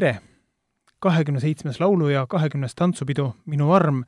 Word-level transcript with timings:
tere! 0.00 0.20
kahekümne 1.00 1.40
seitsmes 1.40 1.80
laulu- 1.80 2.08
ja 2.08 2.26
kahekümnes 2.26 2.74
tantsupidu 2.74 3.34
Minu 3.46 3.72
arm 3.72 4.04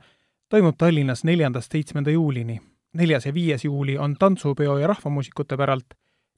toimub 0.49 0.75
Tallinnas 0.77 1.23
neljandast 1.23 1.71
seitsmenda 1.71 2.11
juulini. 2.11 2.61
neljas 2.93 3.25
ja 3.25 3.33
viies 3.33 3.65
juuli 3.65 3.97
on 3.97 4.15
tantsupeo 4.19 4.77
ja 4.77 4.87
rahvamuusikute 4.87 5.57
päralt, 5.57 5.93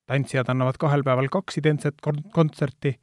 tantsijad 0.05 0.49
annavad 0.49 0.73
kahel 0.79 1.03
päeval 1.03 1.29
kaks 1.29 1.57
identset 1.57 1.95
kon-, 2.01 2.23
kontserti, 2.31 2.99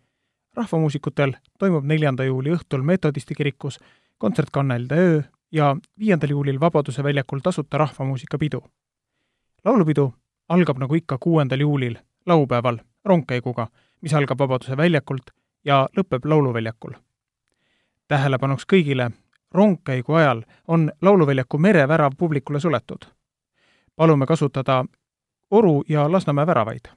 rahvamuusikutel 0.54 1.32
toimub 1.58 1.84
neljanda 1.84 2.24
juuli 2.24 2.50
õhtul 2.50 2.82
Metodisti 2.82 3.34
kirikus 3.34 3.78
kontsert 4.18 4.50
Kannelde 4.50 4.94
öö 4.94 5.22
ja 5.52 5.76
viiendal 5.98 6.30
juulil 6.30 6.60
Vabaduse 6.60 7.02
väljakul 7.02 7.38
tasuta 7.38 7.78
rahvamuusikapidu. 7.78 8.64
laulupidu 9.64 10.14
algab 10.48 10.78
nagu 10.78 10.94
ikka 10.94 11.18
kuuendal 11.18 11.60
juulil, 11.60 11.98
laupäeval, 12.26 12.78
rongkäiguga, 13.04 13.68
mis 14.00 14.14
algab 14.14 14.38
Vabaduse 14.38 14.76
väljakult 14.76 15.30
ja 15.64 15.88
lõpeb 15.96 16.24
Lauluväljakul. 16.24 16.92
tähelepanuks 18.08 18.66
kõigile, 18.72 19.10
rongkäigu 19.50 20.14
ajal 20.14 20.42
on 20.68 20.92
Lauluväljaku 21.02 21.58
merevärav 21.58 22.12
publikule 22.18 22.60
suletud. 22.60 23.04
palume 23.96 24.26
kasutada 24.26 24.84
Oru 25.50 25.84
ja 25.88 26.12
Lasnamäe 26.12 26.46
väravaid. 26.46 26.88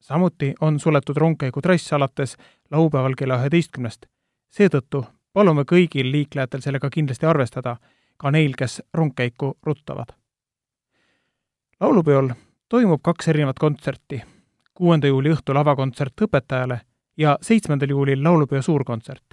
samuti 0.00 0.54
on 0.60 0.80
suletud 0.80 1.16
rongkäigu 1.16 1.62
trass 1.62 1.92
alates 1.92 2.36
laupäeval 2.70 3.14
kella 3.14 3.36
üheteistkümnest. 3.36 4.06
seetõttu 4.50 5.06
palume 5.32 5.62
kõigil 5.62 6.12
liiklejatel 6.12 6.60
sellega 6.60 6.90
kindlasti 6.90 7.26
arvestada, 7.26 7.76
ka 8.16 8.30
neil, 8.30 8.52
kes 8.58 8.82
rongkäiku 8.94 9.58
ruttavad. 9.62 10.06
laulupeol 11.80 12.28
toimub 12.68 13.00
kaks 13.02 13.28
erinevat 13.28 13.58
kontserti. 13.58 14.22
kuuenda 14.74 15.06
juuli 15.06 15.30
õhtul 15.30 15.56
avakontsert 15.56 16.20
õpetajale 16.20 16.80
ja 17.18 17.38
seitsmendal 17.42 17.88
juulil 17.88 18.24
laulupeo 18.24 18.62
suurkontsert. 18.62 19.24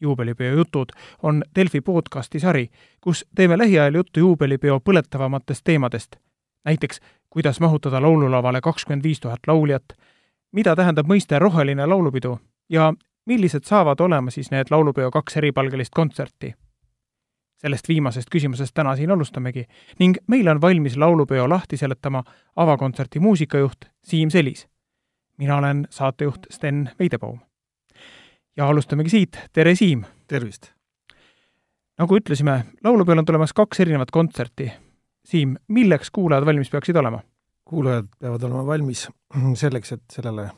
juubelipeo 0.00 0.54
jutud 0.54 0.86
on 1.22 1.44
Delfi 1.54 1.80
podcasti 1.80 2.40
sari, 2.40 2.68
kus 3.00 3.26
teeme 3.34 3.58
lähiajal 3.58 3.94
juttu 3.94 4.20
juubelipeo 4.20 4.80
põletavamatest 4.80 5.60
teemadest. 5.64 6.16
näiteks, 6.64 7.00
kuidas 7.30 7.60
mahutada 7.60 8.02
laululavale 8.02 8.60
kakskümmend 8.60 9.02
viis 9.02 9.20
tuhat 9.20 9.40
lauljat, 9.46 9.84
mida 10.52 10.76
tähendab 10.76 11.06
mõiste 11.06 11.38
roheline 11.38 11.86
laulupidu 11.86 12.38
ja 12.68 12.92
millised 13.26 13.64
saavad 13.64 14.00
olema 14.00 14.30
siis 14.30 14.50
need 14.50 14.66
laulupeo 14.70 15.10
kaks 15.10 15.36
eripalgelist 15.36 15.94
kontserti? 15.94 16.54
sellest 17.62 17.88
viimasest 17.88 18.30
küsimusest 18.30 18.74
täna 18.74 18.96
siin 18.98 19.10
alustamegi 19.14 19.64
ning 19.98 20.18
meile 20.26 20.50
on 20.50 20.60
valmis 20.60 20.96
laulupeo 20.96 21.48
lahti 21.48 21.76
seletama 21.76 22.24
avakontserti 22.56 23.20
muusikajuht 23.20 23.84
Siim 24.04 24.30
Selis. 24.30 24.71
Mina 25.38 25.56
olen 25.56 25.86
saatejuht 25.90 26.46
Sten 26.50 26.90
Veidebaum. 26.98 27.40
ja 28.56 28.68
alustamegi 28.68 29.10
siit, 29.10 29.38
tere 29.52 29.74
Siim! 29.74 30.04
tervist! 30.28 30.72
nagu 31.98 32.16
ütlesime, 32.16 32.64
laulupeol 32.84 33.18
on 33.22 33.28
tulemas 33.28 33.52
kaks 33.52 33.80
erinevat 33.80 34.10
kontserti. 34.10 34.72
Siim, 35.24 35.54
milleks 35.68 36.10
kuulajad 36.10 36.46
valmis 36.46 36.70
peaksid 36.70 36.96
olema? 36.96 37.22
kuulajad 37.64 38.08
peavad 38.20 38.42
olema 38.42 38.66
valmis 38.66 39.06
selleks, 39.54 39.92
et 39.92 40.02
sellele 40.12 40.50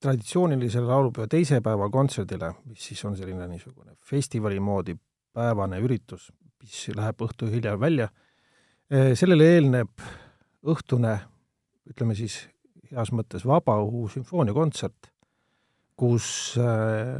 traditsioonilisele 0.00 0.86
laulupeo 0.86 1.26
teise 1.26 1.60
päeva 1.64 1.88
kontserdile, 1.90 2.52
mis 2.66 2.88
siis 2.90 3.04
on 3.04 3.16
selline 3.16 3.46
niisugune 3.48 3.96
festivali 4.10 4.60
moodi 4.60 4.94
päevane 5.34 5.80
üritus, 5.82 6.28
mis 6.62 6.88
läheb 6.96 7.24
õhtu 7.24 7.48
hiljem 7.50 7.80
välja, 7.80 8.08
sellele 8.90 9.48
eelneb 9.54 10.04
õhtune, 10.68 11.14
ütleme 11.88 12.14
siis 12.18 12.42
heas 12.92 13.12
mõttes 13.12 13.44
vabaõhu 13.48 14.06
sümfooniakontsert, 14.12 15.10
kus 15.98 16.56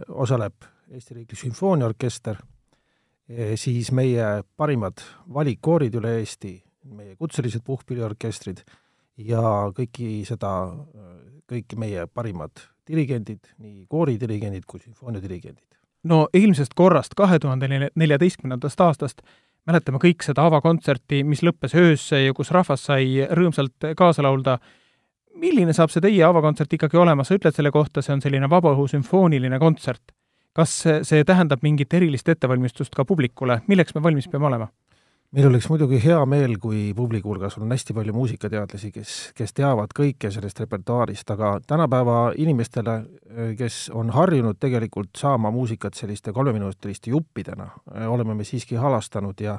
osaleb 0.08 0.68
Eesti 0.88 1.14
Riiklik 1.14 1.40
Sümfooniaorkester, 1.40 2.38
siis 3.60 3.90
meie 3.92 4.28
parimad 4.56 5.02
valikkoorid 5.34 5.98
üle 6.00 6.14
Eesti, 6.22 6.54
meie 6.96 7.16
kutselised 7.20 7.64
puhkpilliorkestrid 7.66 8.62
ja 9.28 9.42
kõiki 9.76 10.22
seda, 10.28 10.52
kõik 11.50 11.76
meie 11.76 12.06
parimad 12.06 12.62
dirigendid, 12.88 13.42
nii 13.60 13.84
kooridirigendid 13.90 14.64
kui 14.66 14.80
sümfooniadirigendid. 14.80 15.66
no 16.04 16.28
ilmsest 16.32 16.72
korrast 16.74 17.14
kahe 17.18 17.38
tuhande 17.38 17.68
neljateistkümnendast 17.94 18.80
aastast 18.80 19.22
mäletame 19.68 20.00
kõik 20.02 20.24
seda 20.24 20.46
avakontserti, 20.48 21.22
mis 21.24 21.42
lõppes 21.44 21.74
öösse 21.76 22.22
ja 22.22 22.34
kus 22.36 22.52
rahvas 22.54 22.86
sai 22.88 23.26
rõõmsalt 23.28 23.90
kaasa 23.96 24.24
laulda. 24.24 24.58
Milline 25.38 25.74
saab 25.76 25.92
see 25.92 26.02
teie 26.04 26.24
avakontsert 26.26 26.72
ikkagi 26.78 26.98
olema, 27.00 27.24
sa 27.24 27.36
ütled 27.38 27.56
selle 27.56 27.72
kohta, 27.74 28.02
see 28.04 28.14
on 28.16 28.24
selline 28.24 28.50
vabaõhu 28.50 28.88
sümfooniline 28.90 29.60
kontsert. 29.62 30.14
kas 30.58 30.72
see 31.06 31.24
tähendab 31.24 31.62
mingit 31.62 31.92
erilist 31.94 32.28
ettevalmistust 32.28 32.94
ka 32.96 33.04
publikule, 33.06 33.60
milleks 33.70 33.94
me 33.94 34.02
valmis 34.02 34.26
peame 34.28 34.48
olema? 34.48 34.68
meil 35.36 35.46
oleks 35.50 35.66
muidugi 35.68 35.98
hea 36.00 36.18
meel, 36.26 36.54
kui 36.60 36.94
publiku 36.96 37.34
hulgas 37.34 37.58
on 37.60 37.68
hästi 37.72 37.94
palju 37.96 38.14
muusikateadlasi, 38.16 38.90
kes, 38.94 39.16
kes 39.36 39.52
teavad 39.56 39.92
kõike 39.96 40.30
sellest 40.32 40.62
repertuaarist, 40.62 41.28
aga 41.34 41.50
tänapäeva 41.68 42.32
inimestele, 42.40 42.94
kes 43.58 43.90
on 43.94 44.10
harjunud 44.16 44.56
tegelikult 44.60 45.20
saama 45.20 45.52
muusikat 45.52 46.00
selliste 46.00 46.32
kolmeminutiliste 46.32 47.12
juppidena, 47.12 47.68
oleme 48.08 48.38
me 48.38 48.48
siiski 48.48 48.80
halastanud 48.80 49.44
ja 49.44 49.58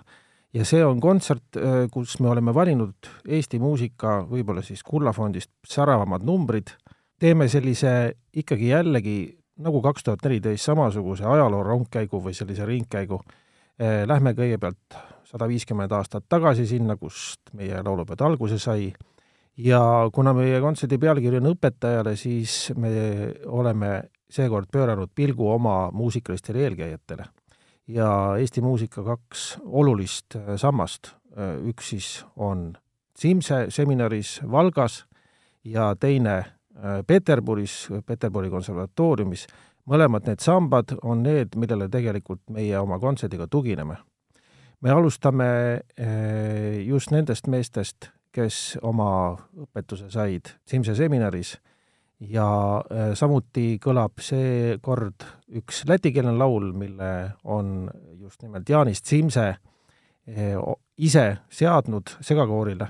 ja 0.54 0.66
see 0.66 0.82
on 0.86 1.00
kontsert, 1.04 1.58
kus 1.94 2.20
me 2.20 2.30
oleme 2.32 2.54
valinud 2.56 3.10
Eesti 3.28 3.60
muusika 3.62 4.20
võib-olla 4.30 4.64
siis 4.66 4.84
kullafondist 4.84 5.52
säravamad 5.68 6.26
numbrid, 6.26 6.74
teeme 7.20 7.48
sellise 7.52 8.16
ikkagi 8.34 8.72
jällegi 8.72 9.20
nagu 9.60 9.82
kaks 9.84 10.08
tuhat 10.08 10.24
neliteist 10.26 10.66
samasuguse 10.66 11.28
ajaloo 11.28 11.62
rongkäigu 11.68 12.22
või 12.24 12.34
sellise 12.38 12.66
ringkäigu, 12.66 13.20
lähme 13.80 14.34
kõigepealt 14.38 14.98
sada 15.30 15.48
viiskümmend 15.48 15.92
aastat 15.94 16.26
tagasi 16.30 16.66
sinna, 16.68 16.96
kust 16.98 17.54
meie 17.54 17.84
laulupeod 17.84 18.22
alguse 18.26 18.58
sai, 18.60 18.90
ja 19.60 19.82
kuna 20.14 20.34
meie 20.34 20.62
kontserdi 20.64 20.98
pealkiri 21.02 21.42
on 21.42 21.52
õpetajale, 21.54 22.16
siis 22.20 22.72
me 22.80 22.92
oleme 23.46 23.92
seekord 24.30 24.70
pööranud 24.72 25.12
pilgu 25.16 25.50
oma 25.52 25.90
muusikalistele 25.92 26.66
eelkäijatele. 26.68 27.28
Ja 27.90 28.38
Eesti 28.38 28.62
muusika 28.62 29.04
kaks 29.04 29.58
olulist 29.66 30.38
sammast, 30.62 31.16
üks 31.66 31.90
siis 31.94 32.10
on 32.38 32.78
Simse 33.18 33.66
seminaris 33.74 34.40
Valgas 34.52 35.06
ja 35.64 35.96
teine 36.00 36.44
Peterburis, 37.08 37.90
Peterburi 38.06 38.50
konservatooriumis, 38.54 39.48
mõlemad 39.90 40.30
need 40.30 40.40
sambad 40.40 40.94
on 41.04 41.26
need, 41.26 41.58
millele 41.60 41.90
tegelikult 41.92 42.46
meie 42.54 42.78
oma 42.80 43.00
kontserdiga 43.02 43.50
tugineme. 43.52 43.98
Me 44.80 44.94
alustame 44.94 45.50
just 46.86 47.12
nendest 47.12 47.50
meestest, 47.52 48.12
kes 48.32 48.78
oma 48.86 49.36
õpetuse 49.66 50.08
said 50.14 50.54
Simse 50.70 50.96
seminaris 50.96 51.58
ja 52.20 52.50
eh, 52.92 53.12
samuti 53.16 53.78
kõlab 53.82 54.20
seekord 54.24 55.26
üks 55.60 55.84
lätikeelne 55.88 56.36
laul, 56.38 56.72
mille 56.76 57.12
on 57.44 57.90
just 58.20 58.44
nimelt 58.44 58.70
Jaanist 58.70 59.08
Simse 59.08 59.48
eh, 60.28 60.58
ise 60.98 61.26
seadnud 61.50 62.18
segakoorile, 62.22 62.90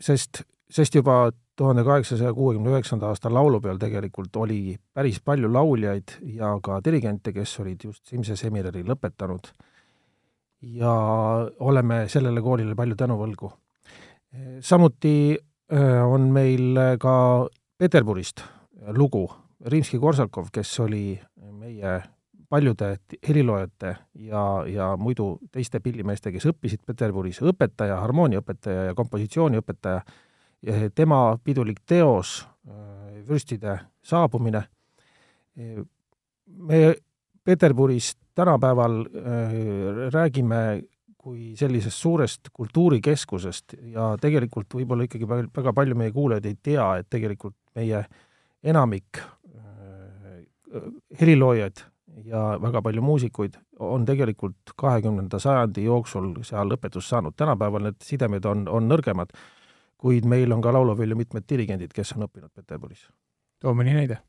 sest, 0.00 0.44
sest 0.70 0.94
juba 0.94 1.26
tuhande 1.58 1.82
kaheksasaja 1.84 2.30
kuuekümne 2.32 2.70
üheksanda 2.70 3.10
aasta 3.10 3.28
laulupeol 3.34 3.80
tegelikult 3.82 4.36
oli 4.38 4.78
päris 4.94 5.18
palju 5.20 5.50
lauljaid 5.52 6.14
ja 6.38 6.52
ka 6.62 6.78
dirigente, 6.84 7.34
kes 7.34 7.56
olid 7.60 7.82
just 7.84 8.06
Simse 8.06 8.36
seminari 8.38 8.84
lõpetanud 8.86 9.50
ja 10.78 10.94
oleme 11.58 12.04
sellele 12.08 12.40
koolile 12.40 12.78
palju 12.78 12.96
tänu 12.96 13.18
võlgu. 13.18 13.50
samuti 14.62 15.36
on 16.06 16.30
meil 16.32 16.78
ka 17.02 17.16
Peterburist 17.78 18.42
lugu, 18.96 19.28
Rimski-Korsakov, 19.66 20.48
kes 20.52 20.72
oli 20.80 21.18
meie 21.52 22.00
paljude 22.48 22.96
heliloojate 23.28 23.96
ja, 24.28 24.42
ja 24.66 24.88
muidu 24.96 25.36
teiste 25.52 25.80
pillimeeste, 25.84 26.32
kes 26.34 26.48
õppisid 26.50 26.82
Peterburis, 26.86 27.38
õpetaja, 27.46 28.00
harmooniaõpetaja 28.02 28.88
ja 28.88 28.96
kompositsiooniõpetaja, 28.98 30.00
tema 30.94 31.20
pidulik 31.44 31.84
teos, 31.86 32.40
vürstide 33.28 33.76
saabumine, 34.02 34.64
me 35.54 36.80
Peterburist 37.44 38.18
tänapäeval 38.34 39.00
äh, 39.00 39.52
räägime 40.12 40.82
kui 41.28 41.52
sellisest 41.58 42.00
suurest 42.00 42.48
kultuurikeskusest 42.56 43.76
ja 43.92 44.14
tegelikult 44.20 44.78
võib-olla 44.78 45.04
ikkagi 45.04 45.28
väga 45.28 45.74
palju 45.76 45.98
meie 45.98 46.14
kuulajaid 46.14 46.48
ei 46.48 46.56
tea, 46.70 46.86
et 47.02 47.08
tegelikult 47.12 47.56
meie 47.76 48.00
enamik 48.64 49.20
äh, 49.20 50.40
heliloojaid 51.20 51.84
ja 52.24 52.42
väga 52.62 52.82
palju 52.82 53.04
muusikuid 53.04 53.60
on 53.84 54.08
tegelikult 54.08 54.72
kahekümnenda 54.76 55.38
sajandi 55.42 55.84
jooksul 55.84 56.32
seal 56.48 56.72
õpetust 56.78 57.12
saanud. 57.12 57.36
tänapäeval 57.36 57.90
need 57.90 58.00
sidemed 58.02 58.48
on, 58.48 58.64
on 58.68 58.88
nõrgemad, 58.88 59.36
kuid 60.00 60.26
meil 60.26 60.52
on 60.52 60.64
ka 60.64 60.72
laulupeol 60.72 61.12
ju 61.14 61.20
mitmed 61.20 61.46
dirigendid, 61.48 61.92
kes 61.94 62.16
on 62.16 62.26
õppinud 62.26 62.50
Peterburis. 62.54 63.08
too 63.60 63.74
mõni 63.76 63.94
näide 63.94 64.22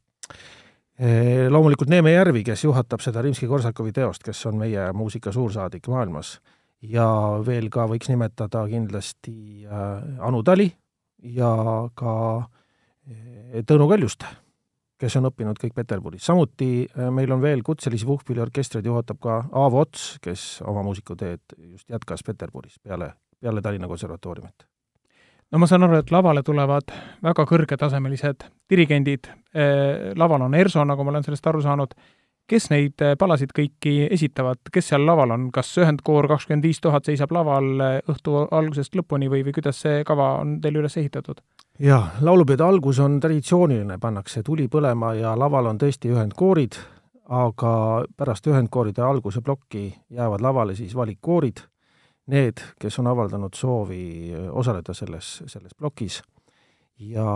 Loomulikult 1.49 1.87
Neeme 1.89 2.11
Järvi, 2.11 2.41
kes 2.43 2.65
juhatab 2.65 2.99
seda 2.99 3.21
Rimski-Korsakovi 3.23 3.93
teost, 3.95 4.23
kes 4.23 4.41
on 4.49 4.57
meie 4.59 4.89
muusika 4.91 5.31
suursaadik 5.31 5.87
maailmas, 5.87 6.33
ja 6.81 7.07
veel 7.45 7.69
ka 7.69 7.87
võiks 7.91 8.09
nimetada 8.11 8.65
kindlasti 8.69 9.65
Anu 9.67 10.43
Tali 10.43 10.69
ja 11.23 11.55
ka 11.95 12.13
Tõnu 13.67 13.87
Kaljuste 13.89 14.29
kes 14.99 15.15
on 15.19 15.29
õppinud 15.29 15.59
kõik 15.59 15.75
Peterburis. 15.77 16.25
samuti 16.27 16.87
äh, 16.87 17.09
meil 17.13 17.31
on 17.31 17.41
veel 17.41 17.63
kutselisi 17.65 18.07
puhkpilliorkestreid, 18.09 18.85
juhatab 18.85 19.19
ka 19.23 19.37
Aavo 19.51 19.83
Ots, 19.85 20.17
kes 20.23 20.61
oma 20.67 20.83
muusikuteed 20.87 21.55
just 21.71 21.89
jätkas 21.89 22.23
Peterburis 22.25 22.79
peale, 22.83 23.13
peale 23.39 23.61
Tallinna 23.61 23.87
Konservatooriumit. 23.87 24.67
no 25.51 25.59
ma 25.59 25.67
saan 25.67 25.87
aru, 25.87 26.01
et 26.03 26.11
lavale 26.11 26.43
tulevad 26.43 26.91
väga 27.23 27.45
kõrgetasemelised 27.51 28.47
dirigendid, 28.69 29.31
äh, 29.55 30.11
laval 30.15 30.47
on 30.47 30.55
ERSO, 30.55 30.83
nagu 30.85 31.03
ma 31.03 31.15
olen 31.15 31.23
sellest 31.23 31.47
aru 31.47 31.63
saanud, 31.63 31.95
kes 32.49 32.69
neid 32.73 33.01
äh, 33.05 33.15
palasid 33.19 33.53
kõiki 33.55 33.95
esitavad, 34.09 34.61
kes 34.73 34.91
seal 34.91 35.05
laval 35.07 35.35
on, 35.35 35.47
kas 35.55 35.71
ühendkoor 35.81 36.27
kakskümmend 36.31 36.65
viis 36.65 36.81
tuhat 36.83 37.07
seisab 37.07 37.31
laval 37.35 37.71
õhtu 38.09 38.45
algusest 38.49 38.97
lõpuni 38.97 39.29
või, 39.31 39.45
või 39.47 39.55
kuidas 39.59 39.81
see 39.85 40.03
kava 40.07 40.35
on 40.41 40.59
teil 40.63 40.81
üles 40.81 40.97
ehitatud? 40.97 41.41
jaa, 41.79 42.09
laulupeode 42.21 42.63
algus 42.63 42.99
on 42.99 43.19
traditsiooniline, 43.23 43.99
pannakse 43.99 44.43
tuli 44.43 44.67
põlema 44.67 45.13
ja 45.15 45.35
laval 45.39 45.71
on 45.71 45.79
tõesti 45.79 46.11
ühendkoorid, 46.11 46.75
aga 47.29 47.73
pärast 48.17 48.47
ühendkooride 48.49 49.03
alguse 49.05 49.41
plokki 49.45 49.85
jäävad 50.09 50.41
lavale 50.41 50.75
siis 50.75 50.95
valikkoorid, 50.97 51.61
need, 52.33 52.61
kes 52.79 52.99
on 52.99 53.07
avaldanud 53.11 53.55
soovi 53.55 54.33
osaleda 54.51 54.93
selles, 54.93 55.39
selles 55.47 55.75
plokis. 55.77 56.21
Ja 56.99 57.29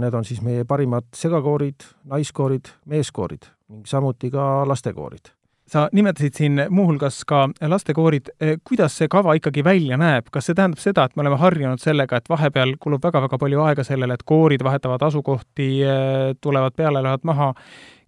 need 0.00 0.14
on 0.14 0.24
siis 0.24 0.40
meie 0.42 0.64
parimad 0.64 1.10
segakoorid, 1.16 1.84
naiskoorid, 2.08 2.72
meeskoorid 2.88 3.50
ning 3.70 3.86
samuti 3.86 4.30
ka 4.30 4.64
lastekoorid. 4.68 5.32
Sa 5.70 5.84
nimetasid 5.94 6.34
siin 6.34 6.64
muuhulgas 6.70 7.20
ka 7.28 7.44
lastekoorid, 7.62 8.32
eh, 8.40 8.56
kuidas 8.66 8.96
see 8.98 9.08
kava 9.08 9.36
ikkagi 9.38 9.62
välja 9.64 9.96
näeb, 10.00 10.26
kas 10.34 10.48
see 10.48 10.58
tähendab 10.58 10.82
seda, 10.82 11.04
et 11.04 11.14
me 11.16 11.22
oleme 11.22 11.38
harjunud 11.38 11.78
sellega, 11.78 12.18
et 12.18 12.28
vahepeal 12.28 12.74
kulub 12.80 13.04
väga-väga 13.04 13.38
palju 13.38 13.62
aega 13.62 13.84
sellele, 13.86 14.18
et 14.18 14.26
koorid 14.26 14.64
vahetavad 14.66 15.02
asukohti, 15.06 15.70
eh, 15.82 16.34
tulevad 16.40 16.74
peale, 16.74 17.02
lähevad 17.02 17.22
maha, 17.22 17.52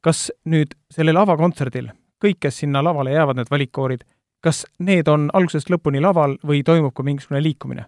kas 0.00 0.30
nüüd 0.44 0.74
sellel 0.90 1.22
avakontserdil 1.22 1.92
kõik, 2.22 2.40
kes 2.40 2.62
sinna 2.62 2.82
lavale 2.84 3.14
jäävad, 3.14 3.40
need 3.40 3.50
valikkoorid, 3.50 4.04
kas 4.42 4.64
need 4.78 5.08
on 5.10 5.30
algusest 5.34 5.70
lõpuni 5.72 6.02
laval 6.02 6.38
või 6.46 6.62
toimub 6.66 6.94
ka 6.94 7.06
mingisugune 7.06 7.42
liikumine? 7.42 7.86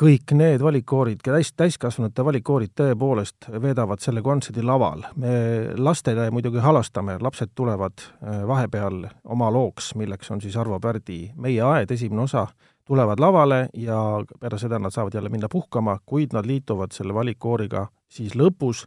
Kõik 0.00 0.32
need 0.36 0.62
valikkoorid, 0.64 1.20
täis, 1.24 1.52
täiskasvanute 1.56 2.24
valikkoorid 2.24 2.72
tõepoolest 2.78 3.48
veedavad 3.62 4.00
selle 4.00 4.22
kontserdi 4.24 4.64
laval. 4.64 5.04
me 5.16 5.74
lastele 5.76 6.30
muidugi 6.30 6.62
halastame, 6.64 7.18
lapsed 7.20 7.52
tulevad 7.54 8.00
äh, 8.00 8.42
vahepeal 8.48 9.06
oma 9.24 9.50
looks, 9.52 9.94
milleks 9.94 10.30
on 10.30 10.40
siis 10.40 10.56
Arvo 10.56 10.80
Pärdi 10.80 11.32
Meie 11.36 11.62
aed, 11.62 11.90
esimene 11.90 12.22
osa, 12.22 12.46
tulevad 12.84 13.20
lavale 13.20 13.68
ja 13.76 14.22
peale 14.40 14.58
seda 14.58 14.78
nad 14.78 14.90
saavad 14.90 15.14
jälle 15.14 15.28
minna 15.28 15.48
puhkama, 15.48 15.98
kuid 16.06 16.32
nad 16.32 16.46
liituvad 16.46 16.92
selle 16.92 17.14
valikkooriga 17.14 17.86
siis 18.08 18.34
lõpus, 18.34 18.86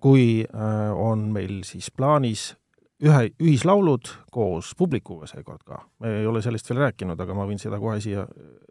kui 0.00 0.44
äh, 0.46 0.92
on 0.94 1.32
meil 1.32 1.62
siis 1.66 1.90
plaanis 1.90 2.52
ühe, 3.02 3.28
ühislaulud 3.42 4.08
koos 4.30 4.72
publikuga 4.78 5.26
seekord 5.26 5.66
ka. 5.66 5.82
me 5.98 6.20
ei 6.20 6.26
ole 6.26 6.42
sellest 6.42 6.70
veel 6.70 6.86
rääkinud, 6.86 7.20
aga 7.20 7.34
ma 7.34 7.46
võin 7.48 7.58
seda 7.58 7.80
kohe 7.82 8.00
siia 8.00 8.26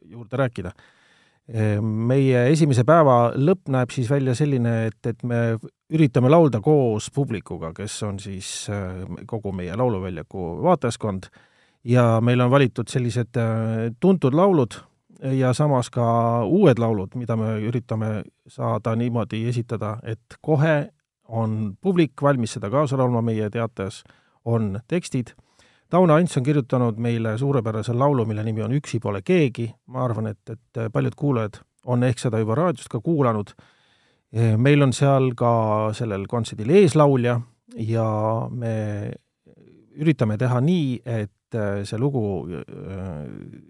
juurde 0.07 0.37
rääkida 0.39 0.71
meie 1.83 2.45
esimese 2.53 2.85
päeva 2.87 3.33
lõpp 3.35 3.67
näeb 3.73 3.91
siis 3.91 4.07
välja 4.09 4.35
selline, 4.35 4.85
et, 4.87 4.99
et 5.09 5.23
me 5.27 5.57
üritame 5.93 6.31
laulda 6.31 6.61
koos 6.63 7.09
publikuga, 7.13 7.73
kes 7.75 7.97
on 8.07 8.19
siis 8.19 8.69
äh, 8.71 9.03
kogu 9.27 9.51
meie 9.51 9.75
Lauluväljaku 9.75 10.63
vaatajaskond. 10.63 11.27
Ja 11.83 12.21
meil 12.23 12.39
on 12.39 12.51
valitud 12.51 12.87
sellised 12.87 13.35
äh, 13.35 13.91
tuntud 13.99 14.33
laulud 14.33 14.79
ja 15.35 15.53
samas 15.53 15.89
ka 15.91 16.05
uued 16.47 16.79
laulud, 16.79 17.15
mida 17.19 17.35
me 17.39 17.57
üritame 17.67 18.23
saada 18.47 18.95
niimoodi 18.95 19.43
esitada, 19.51 19.97
et 20.03 20.39
kohe 20.41 20.89
on 21.27 21.75
publik 21.81 22.21
valmis 22.21 22.55
seda 22.55 22.71
kaasa 22.71 22.97
laulma. 22.99 23.21
Meie 23.21 23.49
teates, 23.51 24.03
on 24.45 24.79
tekstid 24.87 25.35
Tauno 25.93 26.15
Ants 26.17 26.37
on 26.39 26.43
kirjutanud 26.43 26.97
meile 26.97 27.35
suurepärase 27.37 27.93
laulu, 27.93 28.25
mille 28.25 28.41
nimi 28.43 28.63
on 28.65 28.71
Üksi 28.73 28.97
pole 28.99 29.19
keegi, 29.21 29.67
ma 29.93 30.01
arvan, 30.07 30.31
et, 30.31 30.49
et 30.49 30.79
paljud 30.93 31.13
kuulajad 31.15 31.59
on 31.85 32.03
ehk 32.07 32.17
seda 32.17 32.39
juba 32.41 32.55
raadiost 32.57 32.89
ka 32.89 32.97
kuulanud. 33.03 33.51
meil 34.57 34.81
on 34.81 34.93
seal 34.93 35.35
ka 35.37 35.51
sellel 35.93 36.25
kontserdil 36.27 36.71
eeslaulja 36.73 37.35
ja 37.77 38.05
me 38.49 38.73
üritame 39.93 40.37
teha 40.41 40.61
nii, 40.65 40.95
et 41.05 41.59
see 41.85 41.99
lugu 42.01 42.23
äh, 42.57 42.63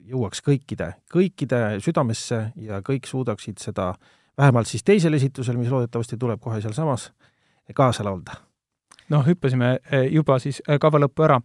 jõuaks 0.07 0.39
kõikide, 0.45 0.93
kõikide 1.11 1.59
südamesse 1.83 2.39
ja 2.55 2.79
kõik 2.79 3.09
suudaksid 3.09 3.59
seda 3.59 3.89
vähemalt 4.37 4.71
siis 4.71 4.87
teisel 4.87 5.19
esitusel, 5.19 5.59
mis 5.59 5.71
loodetavasti 5.73 6.17
tuleb 6.17 6.39
kohe 6.39 6.61
sealsamas, 6.63 7.09
kaasa 7.75 8.07
laulda. 8.07 8.39
noh, 9.09 9.27
hüppasime 9.27 9.75
äh, 9.91 10.07
juba 10.07 10.39
siis 10.39 10.61
äh, 10.69 10.79
kava 10.79 11.03
lõppu 11.03 11.27
ära 11.27 11.41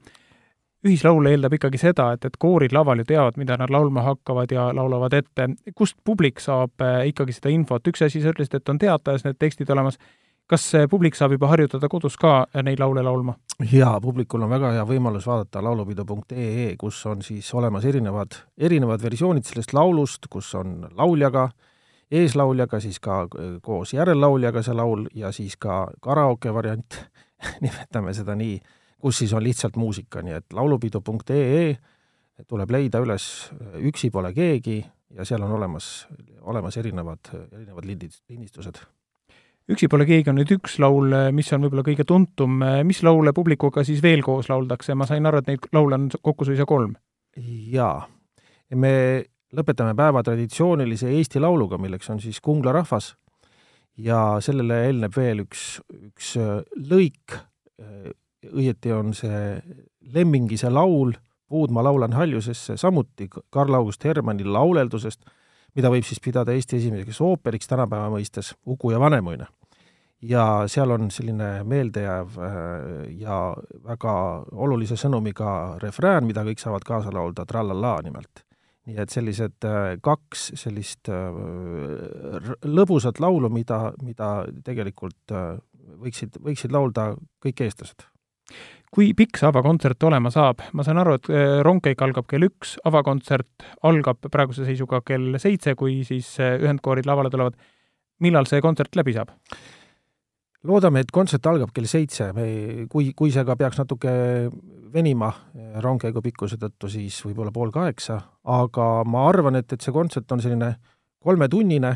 ühislaul 0.86 1.26
eeldab 1.26 1.56
ikkagi 1.56 1.80
seda, 1.80 2.12
et, 2.14 2.25
et 2.28 2.36
koorid 2.38 2.72
laval 2.76 3.02
ju 3.02 3.08
teavad, 3.08 3.38
mida 3.40 3.56
nad 3.58 3.72
laulma 3.72 4.04
hakkavad 4.06 4.52
ja 4.54 4.69
laulavad 4.75 5.16
ette. 5.19 5.48
kust 5.75 5.98
publik 6.04 6.40
saab 6.40 6.84
äh, 6.84 7.08
ikkagi 7.10 7.34
seda 7.34 7.52
infot, 7.54 7.90
üks 7.90 8.04
asi, 8.06 8.22
sa 8.22 8.34
ütlesid, 8.34 8.60
et 8.60 8.69
on 8.69 8.78
teatajas 8.78 9.26
need 9.26 9.38
tekstid 9.38 9.70
olemas, 9.75 9.98
kas 10.48 10.70
publik 10.90 11.19
saab 11.19 11.34
juba 11.36 11.50
harjutada 11.50 11.88
kodus 11.92 12.16
ka 12.16 12.46
neid 12.62 12.80
laule 12.80 13.02
laulma? 13.04 13.34
jaa, 13.72 13.98
publikul 14.00 14.42
on 14.46 14.52
väga 14.54 14.72
hea 14.76 14.84
võimalus 14.86 15.26
vaadata 15.26 15.62
laulupidu.ee, 15.66 16.76
kus 16.80 17.00
on 17.10 17.22
siis 17.26 17.48
olemas 17.54 17.84
erinevad, 17.84 18.38
erinevad 18.56 19.02
versioonid 19.02 19.44
sellest 19.49 19.75
laulust, 19.75 20.30
kus 20.30 20.54
on 20.54 20.87
lauljaga, 20.97 21.49
eeslauljaga, 22.11 22.80
siis 22.80 23.00
ka 23.02 23.25
äh, 23.26 23.58
koos 23.62 23.92
järelllauljaga 23.99 24.62
see 24.62 24.78
laul 24.78 25.08
ja 25.14 25.32
siis 25.35 25.58
ka 25.58 25.88
karaoke 26.00 26.54
variant 26.54 27.02
nimetame 27.64 28.14
seda 28.14 28.38
nii 28.38 28.61
kus 29.00 29.23
siis 29.23 29.33
on 29.33 29.45
lihtsalt 29.45 29.76
muusika, 29.76 30.23
nii 30.23 30.37
et 30.40 30.52
laulupidu.ee 30.52 31.76
tuleb 32.49 32.71
leida 32.71 33.00
üles 33.02 33.25
Üksi 33.83 34.11
pole 34.14 34.31
keegi 34.35 34.78
ja 35.14 35.25
seal 35.25 35.43
on 35.43 35.52
olemas, 35.57 36.07
olemas 36.40 36.76
erinevad, 36.76 37.31
erinevad 37.52 37.87
lindid, 37.88 38.14
lindistused. 38.28 38.81
üksi 39.69 39.88
pole 39.88 40.07
keegi 40.09 40.31
on 40.31 40.38
nüüd 40.40 40.52
üks 40.59 40.78
laul, 40.81 41.12
mis 41.37 41.50
on 41.52 41.64
võib-olla 41.64 41.85
kõige 41.85 42.05
tuntum, 42.09 42.61
mis 42.88 43.02
laule 43.05 43.35
publikuga 43.37 43.85
siis 43.85 44.02
veel 44.02 44.23
koos 44.25 44.49
lauldakse, 44.49 44.95
ma 44.95 45.07
sain 45.09 45.26
aru, 45.26 45.43
et 45.43 45.50
neid 45.50 45.69
laule 45.76 45.99
on 45.99 46.09
kokku 46.23 46.49
suisa 46.49 46.67
kolm? 46.69 46.95
jaa, 47.73 48.07
me 48.75 48.93
lõpetame 49.55 49.95
päeva 49.97 50.23
traditsioonilise 50.25 51.11
Eesti 51.14 51.40
lauluga, 51.40 51.78
milleks 51.78 52.11
on 52.11 52.21
siis 52.21 52.40
Kungla 52.45 52.73
rahvas 52.76 53.14
ja 53.99 54.38
sellele 54.45 54.85
eelneb 54.88 55.14
veel 55.17 55.45
üks, 55.45 55.78
üks 56.11 56.35
lõik 56.90 57.38
õieti 58.59 58.93
on 58.93 59.15
see 59.17 59.57
Lemmingise 60.12 60.71
laul 60.71 61.15
Puud 61.49 61.73
ma 61.73 61.83
laulan 61.85 62.12
haljusesse, 62.12 62.77
samuti 62.77 63.29
Karl 63.50 63.75
August 63.75 64.05
Hermanni 64.05 64.45
lauleldusest, 64.45 65.23
mida 65.77 65.88
võib 65.93 66.05
siis 66.05 66.21
pidada 66.21 66.53
Eesti 66.53 66.77
esimeseks 66.77 67.21
ooperiks 67.25 67.71
tänapäeva 67.71 68.11
mõistes, 68.12 68.53
Uku 68.67 68.93
ja 68.93 69.00
Vanemuine. 69.00 69.47
ja 70.23 70.65
seal 70.67 70.91
on 70.91 71.11
selline 71.15 71.62
meeldejääv 71.65 72.38
äh, 72.43 72.50
ja 73.21 73.55
väga 73.87 74.12
olulise 74.53 74.97
sõnumiga 74.99 75.79
refrään, 75.83 76.27
mida 76.27 76.43
kõik 76.45 76.59
saavad 76.59 76.85
kaasa 76.85 77.12
laulda, 77.15 77.47
Trallallaa 77.47 78.03
nimelt. 78.03 78.45
nii 78.88 78.99
et 78.99 79.11
sellised 79.11 79.65
äh, 79.65 79.97
kaks 80.03 80.53
sellist 80.55 81.09
äh, 81.09 82.53
lõbusat 82.65 83.21
laulu, 83.21 83.49
mida, 83.49 83.93
mida 84.03 84.45
tegelikult 84.65 85.37
võiksid, 85.97 86.37
võiksid 86.45 86.73
laulda 86.73 87.15
kõik 87.41 87.65
eestlased 87.65 88.05
kui 88.95 89.12
pikk 89.17 89.38
see 89.40 89.49
avakontsert 89.49 90.02
olema 90.09 90.31
saab? 90.33 90.62
ma 90.73 90.85
saan 90.87 91.00
aru, 91.02 91.17
et 91.19 91.31
äh, 91.33 91.59
rongkäik 91.67 92.02
algab 92.05 92.28
kell 92.31 92.49
üks, 92.49 92.76
avakontsert 92.88 93.67
algab 93.88 94.31
praeguse 94.33 94.67
seisuga 94.69 95.02
kell 95.07 95.37
seitse, 95.43 95.75
kui 95.78 96.00
siis 96.09 96.35
äh, 96.40 96.57
ühendkoorid 96.62 97.09
lavale 97.09 97.33
tulevad. 97.33 97.59
millal 98.21 98.49
see 98.50 98.62
kontsert 98.64 98.97
läbi 98.97 99.14
saab? 99.17 99.35
loodame, 100.69 101.05
et 101.05 101.12
kontsert 101.14 101.47
algab 101.47 101.71
kell 101.75 101.87
seitse, 101.87 102.33
me, 102.35 102.87
kui, 102.90 103.12
kui 103.17 103.31
see 103.33 103.45
ka 103.47 103.57
peaks 103.57 103.78
natuke 103.78 104.11
venima 104.93 105.31
äh, 105.31 105.78
rongkäigu 105.85 106.23
pikkuse 106.25 106.59
tõttu, 106.61 106.90
siis 106.90 107.21
võib-olla 107.26 107.52
pool 107.55 107.71
kaheksa, 107.75 108.19
aga 108.45 108.88
ma 109.07 109.28
arvan, 109.28 109.61
et, 109.61 109.73
et 109.73 109.85
see 109.85 109.95
kontsert 109.95 110.33
on 110.33 110.43
selline 110.43 110.75
kolmetunnine 111.25 111.93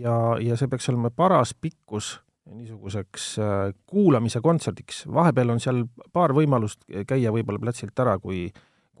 ja, 0.00 0.16
ja 0.40 0.56
see 0.56 0.70
peaks 0.70 0.88
olema 0.90 1.12
paras 1.14 1.52
pikkus 1.54 2.16
niisuguseks 2.54 3.26
äh, 3.38 3.72
kuulamise 3.86 4.40
kontserdiks, 4.44 5.04
vahepeal 5.06 5.54
on 5.54 5.62
seal 5.62 5.84
paar 6.12 6.34
võimalust 6.36 6.84
käia 7.08 7.32
võib-olla 7.34 7.62
platsilt 7.62 7.98
ära, 8.02 8.18
kui 8.18 8.48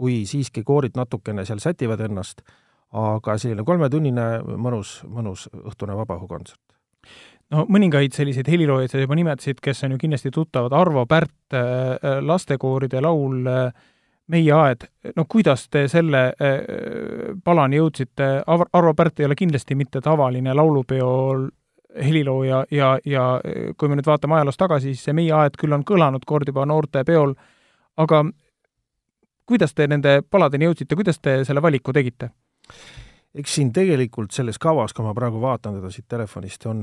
kui 0.00 0.22
siiski 0.24 0.62
koorid 0.64 0.94
natukene 0.96 1.44
seal 1.44 1.60
sätivad 1.60 2.00
ennast, 2.06 2.38
aga 2.96 3.34
selline 3.36 3.66
kolmetunnine 3.68 4.26
mõnus, 4.56 5.00
mõnus 5.04 5.42
õhtune 5.60 5.92
vabaõhukontsert. 5.98 6.62
no 7.52 7.66
mõningaid 7.68 8.16
selliseid 8.16 8.48
heliloojaid 8.48 8.94
sa 8.94 9.02
juba 9.02 9.18
nimetasid, 9.18 9.60
kes 9.60 9.84
on 9.84 9.92
ju 9.92 10.00
kindlasti 10.00 10.32
tuttavad, 10.32 10.72
Arvo 10.72 11.04
Pärt, 11.06 11.52
äh, 11.52 12.20
lastekooride 12.24 13.00
laul 13.00 13.48
Meie 14.30 14.52
aed, 14.54 14.84
no 15.16 15.24
kuidas 15.26 15.64
te 15.74 15.88
selle 15.90 16.20
palani 17.42 17.80
jõudsite, 17.80 18.28
Arvo 18.46 18.92
Pärt 18.94 19.18
ei 19.18 19.26
ole 19.26 19.34
kindlasti 19.34 19.74
mitte 19.74 19.98
tavaline 20.00 20.54
laulupeol 20.54 21.48
helilooja 21.96 22.64
ja, 22.70 22.92
ja 23.04 23.24
kui 23.76 23.88
me 23.88 23.98
nüüd 23.98 24.06
vaatame 24.06 24.38
ajaloos 24.38 24.60
tagasi, 24.60 24.94
siis 24.94 25.08
see 25.08 25.16
Meie 25.16 25.32
aed 25.34 25.58
küll 25.58 25.74
on 25.74 25.84
kõlanud 25.86 26.24
kord 26.28 26.48
juba 26.48 26.66
noortepeol, 26.68 27.34
aga 28.00 28.22
kuidas 29.50 29.74
te 29.74 29.88
nende 29.90 30.20
paladeni 30.22 30.68
jõudsite, 30.68 30.98
kuidas 30.98 31.18
te 31.18 31.40
selle 31.44 31.62
valiku 31.62 31.94
tegite? 31.96 32.30
eks 33.34 33.52
siin 33.54 33.68
tegelikult 33.74 34.34
selles 34.34 34.58
kavas, 34.58 34.90
kui 34.94 35.04
ma 35.06 35.12
praegu 35.14 35.38
vaatan 35.42 35.76
teda 35.78 35.90
siit 35.94 36.08
telefonist, 36.10 36.64
on 36.66 36.80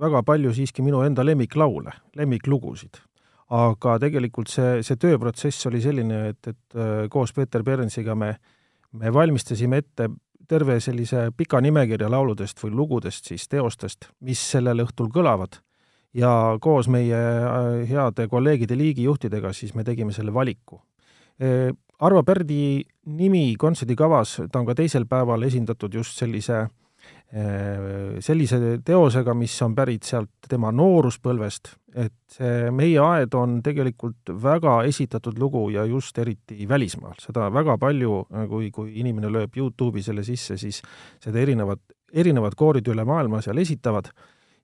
väga 0.00 0.20
palju 0.28 0.52
siiski 0.52 0.84
minu 0.84 1.00
enda 1.06 1.24
lemmiklaule, 1.24 1.94
lemmiklugusid. 2.20 3.00
aga 3.56 3.96
tegelikult 3.98 4.52
see, 4.52 4.82
see 4.86 4.98
tööprotsess 5.00 5.66
oli 5.66 5.80
selline, 5.82 6.18
et, 6.30 6.52
et 6.52 6.76
äh, 6.76 7.06
koos 7.10 7.32
Peeter 7.32 7.64
Pernsiga 7.66 8.14
me, 8.14 8.34
me 8.92 9.12
valmistasime 9.12 9.80
ette 9.80 10.10
terve 10.48 10.80
sellise 10.80 11.30
pika 11.36 11.60
nimekirja 11.60 12.10
lauludest 12.10 12.62
või 12.62 12.72
lugudest, 12.74 13.26
siis 13.26 13.48
teostest, 13.48 14.08
mis 14.20 14.40
sellel 14.52 14.84
õhtul 14.86 15.10
kõlavad. 15.12 15.60
ja 16.14 16.58
koos 16.60 16.88
meie 16.88 17.14
äh, 17.14 17.88
heade 17.88 18.26
kolleegide 18.28 18.76
liigijuhtidega 18.76 19.52
siis 19.52 19.74
me 19.74 19.84
tegime 19.84 20.12
selle 20.12 20.34
valiku 20.34 20.80
Arvo 22.00 22.22
Pärdi 22.22 22.80
nimi 23.12 23.54
kontserdikavas, 23.60 24.38
ta 24.52 24.60
on 24.60 24.66
ka 24.68 24.74
teisel 24.76 25.06
päeval 25.08 25.42
esindatud 25.44 25.94
just 25.94 26.16
sellise 26.20 26.66
sellise 27.30 28.58
teosega, 28.82 29.34
mis 29.38 29.54
on 29.62 29.74
pärit 29.76 30.06
sealt 30.08 30.48
tema 30.50 30.72
nooruspõlvest, 30.74 31.70
et 31.94 32.34
see 32.34 32.72
Meie 32.74 32.98
aed 33.02 33.34
on 33.38 33.60
tegelikult 33.62 34.32
väga 34.42 34.80
esitatud 34.88 35.38
lugu 35.38 35.68
ja 35.70 35.84
just 35.86 36.18
eriti 36.18 36.66
välismaal, 36.68 37.14
seda 37.22 37.46
väga 37.54 37.76
palju, 37.78 38.24
kui, 38.50 38.72
kui 38.74 38.98
inimene 39.02 39.30
lööb 39.30 39.54
Youtube'i 39.58 40.02
selle 40.02 40.26
sisse, 40.26 40.58
siis 40.58 40.82
seda 41.22 41.38
erinevad, 41.38 41.82
erinevad 42.10 42.58
koorid 42.58 42.90
üle 42.90 43.06
maailma 43.06 43.42
seal 43.46 43.62
esitavad. 43.62 44.10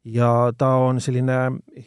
Ja 0.07 0.53
ta 0.59 0.77
on 0.83 1.01
selline 1.03 1.39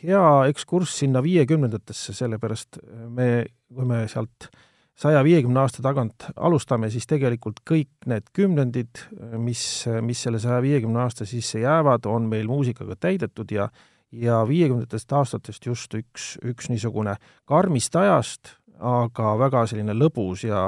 hea 0.01 0.24
ekskurss 0.51 0.98
sinna 1.03 1.21
viiekümnendatesse, 1.24 2.15
sellepärast 2.15 2.81
me, 3.15 3.29
kui 3.71 3.88
me 3.88 4.01
sealt 4.12 4.48
äh, 4.48 4.65
saja 5.00 5.22
viiekümne 5.24 5.62
aasta 5.62 5.84
tagant 5.84 6.27
alustame, 6.36 6.89
siis 6.91 7.08
tegelikult 7.08 7.62
kõik 7.68 8.10
need 8.10 8.27
kümnendid, 8.36 9.06
mis, 9.39 9.62
mis 10.03 10.25
selle 10.25 10.41
saja 10.44 10.60
viiekümne 10.63 11.00
aasta 11.06 11.27
sisse 11.29 11.62
jäävad, 11.63 12.08
on 12.10 12.27
meil 12.32 12.50
muusikaga 12.51 13.00
täidetud 13.00 13.51
ja 13.56 13.70
ja 14.12 14.39
viiekümnendatest 14.48 15.12
aastatest 15.13 15.65
just 15.65 15.94
üks, 15.94 16.32
üks 16.41 16.70
niisugune 16.72 17.13
karmist 17.46 17.94
ajast, 17.96 18.56
aga 18.79 19.36
väga 19.38 19.65
selline 19.70 19.94
lõbus 19.94 20.48
ja 20.48 20.63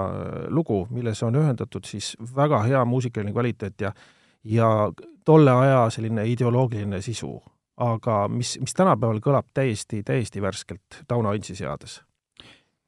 lugu, 0.53 0.83
milles 0.93 1.23
on 1.25 1.39
ühendatud 1.41 1.87
siis 1.89 2.11
väga 2.35 2.61
hea 2.67 2.83
muusikaline 2.85 3.33
kvaliteet 3.33 3.81
ja 3.81 3.93
ja 4.43 4.69
tolle 5.25 5.51
aja 5.51 5.89
selline 5.89 6.27
ideoloogiline 6.29 7.01
sisu. 7.01 7.41
aga 7.81 8.27
mis, 8.27 8.59
mis 8.61 8.73
tänapäeval 8.77 9.19
kõlab 9.25 9.47
täiesti, 9.53 10.03
täiesti 10.03 10.41
värskelt 10.41 11.01
Tauno 11.07 11.29
Antsi 11.33 11.55
seades 11.55 12.01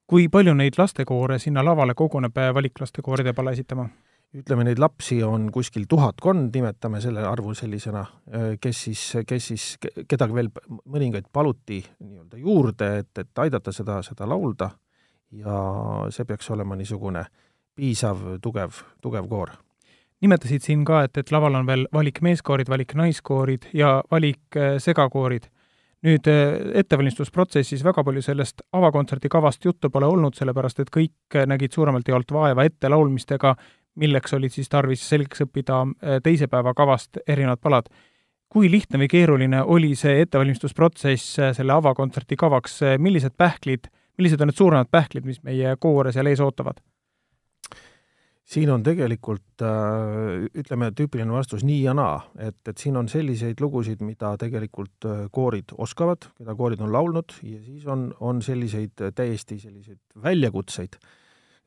kui 0.07 0.27
palju 0.29 0.53
neid 0.57 0.77
lastekoore 0.77 1.39
sinna 1.39 1.63
lavale 1.65 1.93
koguneb 1.97 2.41
valiklastekooride 2.55 3.33
pala 3.33 3.51
esitama? 3.51 3.87
ütleme, 4.33 4.63
neid 4.65 4.79
lapsi 4.81 5.19
on 5.23 5.51
kuskil 5.53 5.85
tuhatkond, 5.89 6.49
nimetame 6.55 7.01
selle 7.03 7.21
arvu 7.27 7.53
sellisena, 7.53 8.01
kes 8.61 8.79
siis, 8.87 9.03
kes 9.29 9.49
siis, 9.51 9.65
kedagi 10.09 10.33
veel, 10.33 10.49
mõningaid 10.89 11.27
paluti 11.33 11.83
nii-öelda 11.83 12.39
juurde, 12.41 12.89
et, 13.03 13.11
et 13.21 13.43
aidata 13.45 13.73
seda, 13.75 13.99
seda 14.05 14.25
laulda 14.29 14.71
ja 15.37 15.59
see 16.13 16.25
peaks 16.29 16.49
olema 16.53 16.77
niisugune 16.79 17.27
piisav, 17.77 18.39
tugev, 18.41 18.81
tugev 19.01 19.29
koor. 19.29 19.53
nimetasid 20.21 20.65
siin 20.65 20.85
ka, 20.87 21.03
et, 21.05 21.17
et 21.17 21.31
laval 21.31 21.61
on 21.61 21.69
veel 21.69 21.85
valik 21.93 22.21
meeskoorid, 22.25 22.69
valik 22.73 22.95
naiskoorid 22.97 23.69
ja 23.73 23.99
valik 24.11 24.61
segakoorid 24.81 25.49
nüüd 26.03 26.27
äh, 26.27 26.57
ettevalmistusprotsessis 26.83 27.83
väga 27.85 28.03
palju 28.03 28.23
sellest 28.25 28.63
avakontserdi 28.75 29.31
kavast 29.31 29.65
juttu 29.65 29.89
pole 29.93 30.09
olnud, 30.09 30.35
sellepärast 30.35 30.83
et 30.83 30.91
kõik 30.93 31.39
nägid 31.49 31.75
suuremalt 31.75 32.07
jaolt 32.07 32.31
vaeva 32.35 32.65
ettelaulmistega, 32.67 33.55
milleks 34.01 34.35
olid 34.35 34.53
siis 34.53 34.71
tarvis 34.71 35.03
selgeks 35.09 35.45
õppida 35.47 35.83
äh, 35.85 36.19
teise 36.23 36.49
päeva 36.51 36.73
kavast 36.77 37.21
erinevad 37.27 37.61
palad. 37.63 37.91
kui 38.53 38.69
lihtne 38.69 38.99
või 39.01 39.07
keeruline 39.09 39.63
oli 39.63 39.95
see 39.97 40.19
ettevalmistusprotsess 40.21 41.39
äh, 41.39 41.53
selle 41.57 41.73
avakontserti 41.73 42.35
kavaks, 42.37 42.81
millised 42.99 43.33
pähklid, 43.37 43.89
millised 44.17 44.41
on 44.41 44.51
need 44.51 44.57
suuremad 44.57 44.91
pähklid, 44.91 45.25
mis 45.25 45.41
meie 45.43 45.75
koore 45.79 46.11
seal 46.11 46.27
ees 46.27 46.43
ootavad? 46.43 46.83
Siin 48.45 48.71
on 48.73 48.83
tegelikult 48.83 49.63
äh, 49.63 50.45
ütleme, 50.59 50.91
tüüpiline 50.95 51.31
vastus 51.33 51.63
nii 51.65 51.79
ja 51.85 51.93
naa, 51.97 52.17
et, 52.35 52.59
et 52.67 52.79
siin 52.79 52.97
on 52.99 53.07
selliseid 53.11 53.61
lugusid, 53.63 54.03
mida 54.05 54.33
tegelikult 54.39 55.07
äh, 55.07 55.23
koorid 55.33 55.75
oskavad, 55.77 56.29
keda 56.37 56.55
koorid 56.59 56.83
on 56.83 56.91
laulnud 56.93 57.37
ja 57.41 57.61
siis 57.63 57.87
on, 57.87 58.09
on 58.19 58.43
selliseid 58.43 59.05
äh, 59.07 59.13
täiesti 59.15 59.59
selliseid 59.63 60.01
väljakutseid. 60.23 60.99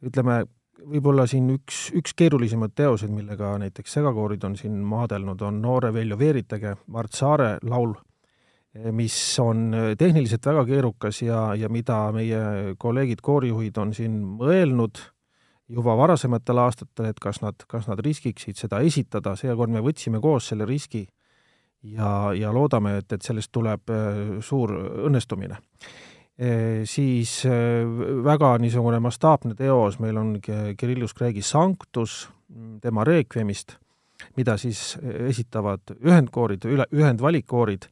ütleme, 0.06 0.42
võib-olla 0.76 1.24
siin 1.26 1.48
üks, 1.54 1.86
üks 1.96 2.12
keerulisemaid 2.16 2.74
teoseid, 2.76 3.12
millega 3.14 3.54
näiteks 3.62 3.96
segakoorid 3.96 4.44
on 4.44 4.58
siin 4.60 4.76
maadelnud, 4.84 5.40
on 5.42 5.62
Noore 5.62 5.92
Veljo 5.94 6.18
Veeritage, 6.20 6.76
Mart 6.92 7.16
Saare 7.16 7.56
laul, 7.64 7.96
mis 8.92 9.16
on 9.40 9.70
tehniliselt 9.96 10.44
väga 10.44 10.66
keerukas 10.68 11.22
ja, 11.22 11.54
ja 11.56 11.70
mida 11.72 12.10
meie 12.12 12.74
kolleegid 12.76 13.22
koorijuhid 13.24 13.78
on 13.80 13.94
siin 13.96 14.18
mõelnud 14.36 15.00
juba 15.68 15.96
varasematel 15.98 16.60
aastatel, 16.62 17.10
et 17.10 17.20
kas 17.22 17.40
nad, 17.42 17.66
kas 17.68 17.88
nad 17.90 18.00
riskiksid 18.04 18.58
seda 18.58 18.80
esitada, 18.86 19.34
seekord 19.38 19.72
me 19.72 19.82
võtsime 19.84 20.20
koos 20.22 20.50
selle 20.52 20.66
riski 20.68 21.04
ja, 21.82 22.32
ja 22.36 22.52
loodame, 22.54 22.98
et, 23.02 23.12
et 23.12 23.22
sellest 23.22 23.52
tuleb 23.54 23.90
äh, 23.90 24.20
suur 24.44 24.74
õnnestumine 25.08 25.58
e,. 26.38 26.84
Siis 26.86 27.40
äh, 27.48 27.82
väga 28.24 28.56
niisugune 28.62 29.00
mastaapne 29.02 29.56
teos 29.58 29.98
meil 30.02 30.18
on 30.20 30.36
Kirillus 30.40 31.16
Kreegi 31.16 31.42
Sanctus 31.42 32.26
tema 32.80 33.04
Requiemist, 33.04 33.76
mida 34.36 34.54
siis 34.60 34.94
esitavad 35.02 35.96
ühendkoorid, 35.98 36.66
üle, 36.70 36.86
ühendvalikkoorid 36.94 37.88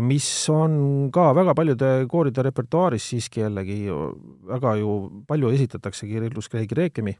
mis 0.00 0.26
on 0.48 1.10
ka 1.12 1.32
väga 1.34 1.54
paljude 1.54 1.88
kooride 2.08 2.42
repertuaaris 2.46 3.08
siiski 3.10 3.40
jällegi 3.42 3.90
väga 4.46 4.76
ju 4.80 4.92
palju 5.26 5.50
esitatakse 5.52 6.06
Kirillus 6.06 6.48
Kreegi 6.48 6.74
Reekemi. 6.74 7.16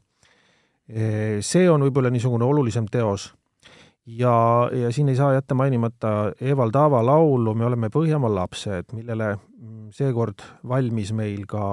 Eh, 0.87 1.43
see 1.43 1.67
on 1.69 1.83
võib-olla 1.83 2.09
niisugune 2.09 2.47
olulisem 2.47 2.87
teos. 2.91 3.33
ja, 4.07 4.69
ja 4.71 4.91
siin 4.91 5.09
ei 5.09 5.15
saa 5.15 5.33
jätta 5.33 5.55
mainimata 5.55 6.31
Evald 6.41 6.75
Aava 6.75 7.01
laulu 7.05 7.53
Me 7.53 7.65
oleme 7.65 7.89
Põhjamaa 7.89 8.31
lapsed, 8.35 8.93
millele 8.93 9.35
mm, 9.35 9.89
seekord 9.91 10.39
valmis 10.63 11.11
meil 11.11 11.43
ka 11.45 11.63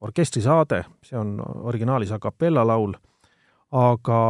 orkestrisaade, 0.00 0.84
see 1.02 1.18
on 1.18 1.40
originaalis 1.42 2.12
a 2.12 2.20
capella 2.22 2.62
laul 2.66 2.94
aga 3.72 4.20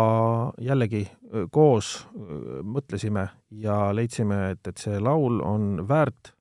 jällegi 0.63 1.03
koos 1.51 1.95
mõtlesime 2.63 3.27
ja 3.59 3.91
leidsime, 3.95 4.53
et, 4.53 4.67
et 4.69 4.79
see 4.79 5.01
laul 5.03 5.41
on 5.45 5.83
väärt 5.89 6.35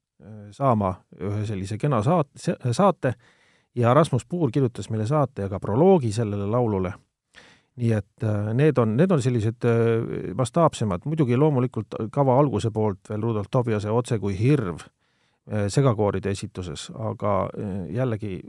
saama 0.54 0.94
ühe 1.18 1.46
sellise 1.50 1.80
kena 1.82 2.04
saat-, 2.06 2.34
saate. 2.72 3.16
Ja 3.76 3.94
Rasmus 3.96 4.26
Puur 4.28 4.52
kirjutas 4.52 4.90
meile 4.92 5.08
saate 5.08 5.46
ja 5.46 5.50
ka 5.50 5.60
proloogi 5.60 6.12
sellele 6.12 6.46
laulule. 6.46 6.94
nii 7.82 7.92
et 7.96 8.24
need 8.54 8.78
on, 8.78 8.98
need 9.00 9.12
on 9.16 9.22
sellised 9.24 9.66
mastaapsemad, 10.36 11.06
muidugi 11.08 11.38
loomulikult 11.40 11.96
kava 12.12 12.36
alguse 12.38 12.70
poolt 12.72 13.10
veel 13.10 13.22
Rudolf 13.24 13.48
Tobiase 13.50 13.90
Otse 13.90 14.20
kui 14.20 14.36
hirv 14.38 14.84
segakooride 15.72 16.30
esituses, 16.36 16.90
aga 16.92 17.50
jällegi 17.90 18.42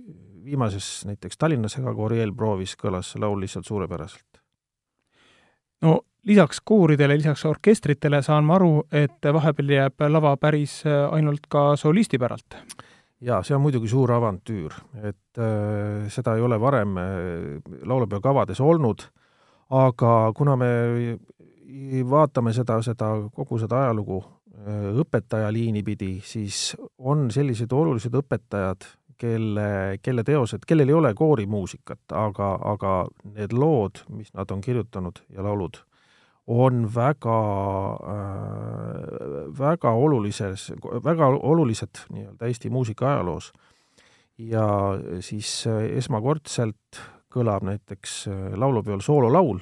viimases 0.45 1.07
näiteks 1.07 1.39
Tallinna 1.39 1.71
segakoori 1.71 2.19
eelproovis 2.19 2.75
kõlas 2.77 3.15
see 3.15 3.23
laul 3.23 3.41
lihtsalt 3.41 3.71
suurepäraselt 3.71 4.32
no 5.83 6.01
lisaks 6.27 6.61
kooridele, 6.65 7.17
lisaks 7.19 7.45
orkestritele 7.51 8.23
saan 8.23 8.47
ma 8.47 8.57
aru, 8.61 8.87
et 8.93 9.33
vahepeal 9.35 9.77
jääb 9.77 10.09
lava 10.09 10.37
päris 10.37 10.83
äh, 10.87 11.07
ainult 11.13 11.49
ka 11.51 11.73
solisti 11.77 12.19
päralt? 12.19 12.59
jaa, 13.23 13.43
see 13.47 13.57
on 13.57 13.63
muidugi 13.63 13.91
suur 13.91 14.13
avantüür, 14.17 14.75
et 15.03 15.41
äh, 15.41 16.09
seda 16.13 16.37
ei 16.37 16.45
ole 16.45 16.59
varem 16.61 16.97
äh, 16.99 17.75
laulupeo 17.87 18.21
kavades 18.23 18.61
olnud, 18.61 19.05
aga 19.73 20.15
kuna 20.37 20.57
me 20.59 20.71
vaatame 22.09 22.53
seda, 22.57 22.81
seda, 22.85 23.13
kogu 23.35 23.61
seda 23.63 23.85
ajalugu 23.85 24.19
äh, 24.23 24.89
õpetajaliini 25.05 25.85
pidi, 25.87 26.17
siis 26.27 26.73
on 26.99 27.31
sellised 27.35 27.73
olulised 27.73 28.15
õpetajad, 28.23 28.89
kelle, 29.23 29.99
kelle 30.03 30.25
teosed, 30.27 30.67
kellel 30.67 30.91
ei 30.91 30.99
ole 30.99 31.15
koorimuusikat, 31.15 32.03
aga, 32.19 32.53
aga 32.75 32.93
need 33.37 33.55
lood, 33.55 34.03
mis 34.11 34.33
nad 34.35 34.51
on 34.51 34.63
kirjutanud 34.65 35.23
ja 35.31 35.45
laulud, 35.47 35.79
on 36.51 36.87
väga 36.95 37.39
äh,, 38.15 39.45
väga 39.59 39.93
olulises, 39.95 40.73
väga 41.05 41.31
olulised 41.39 42.03
nii-öelda 42.11 42.51
Eesti 42.51 42.71
muusika 42.71 43.13
ajaloos. 43.13 43.53
ja 44.39 44.67
siis 45.21 45.67
äh, 45.71 45.85
esmakordselt 45.99 46.99
kõlab 47.33 47.63
näiteks 47.69 48.27
äh, 48.29 48.41
laulupeol 48.59 49.01
soololaul, 49.01 49.61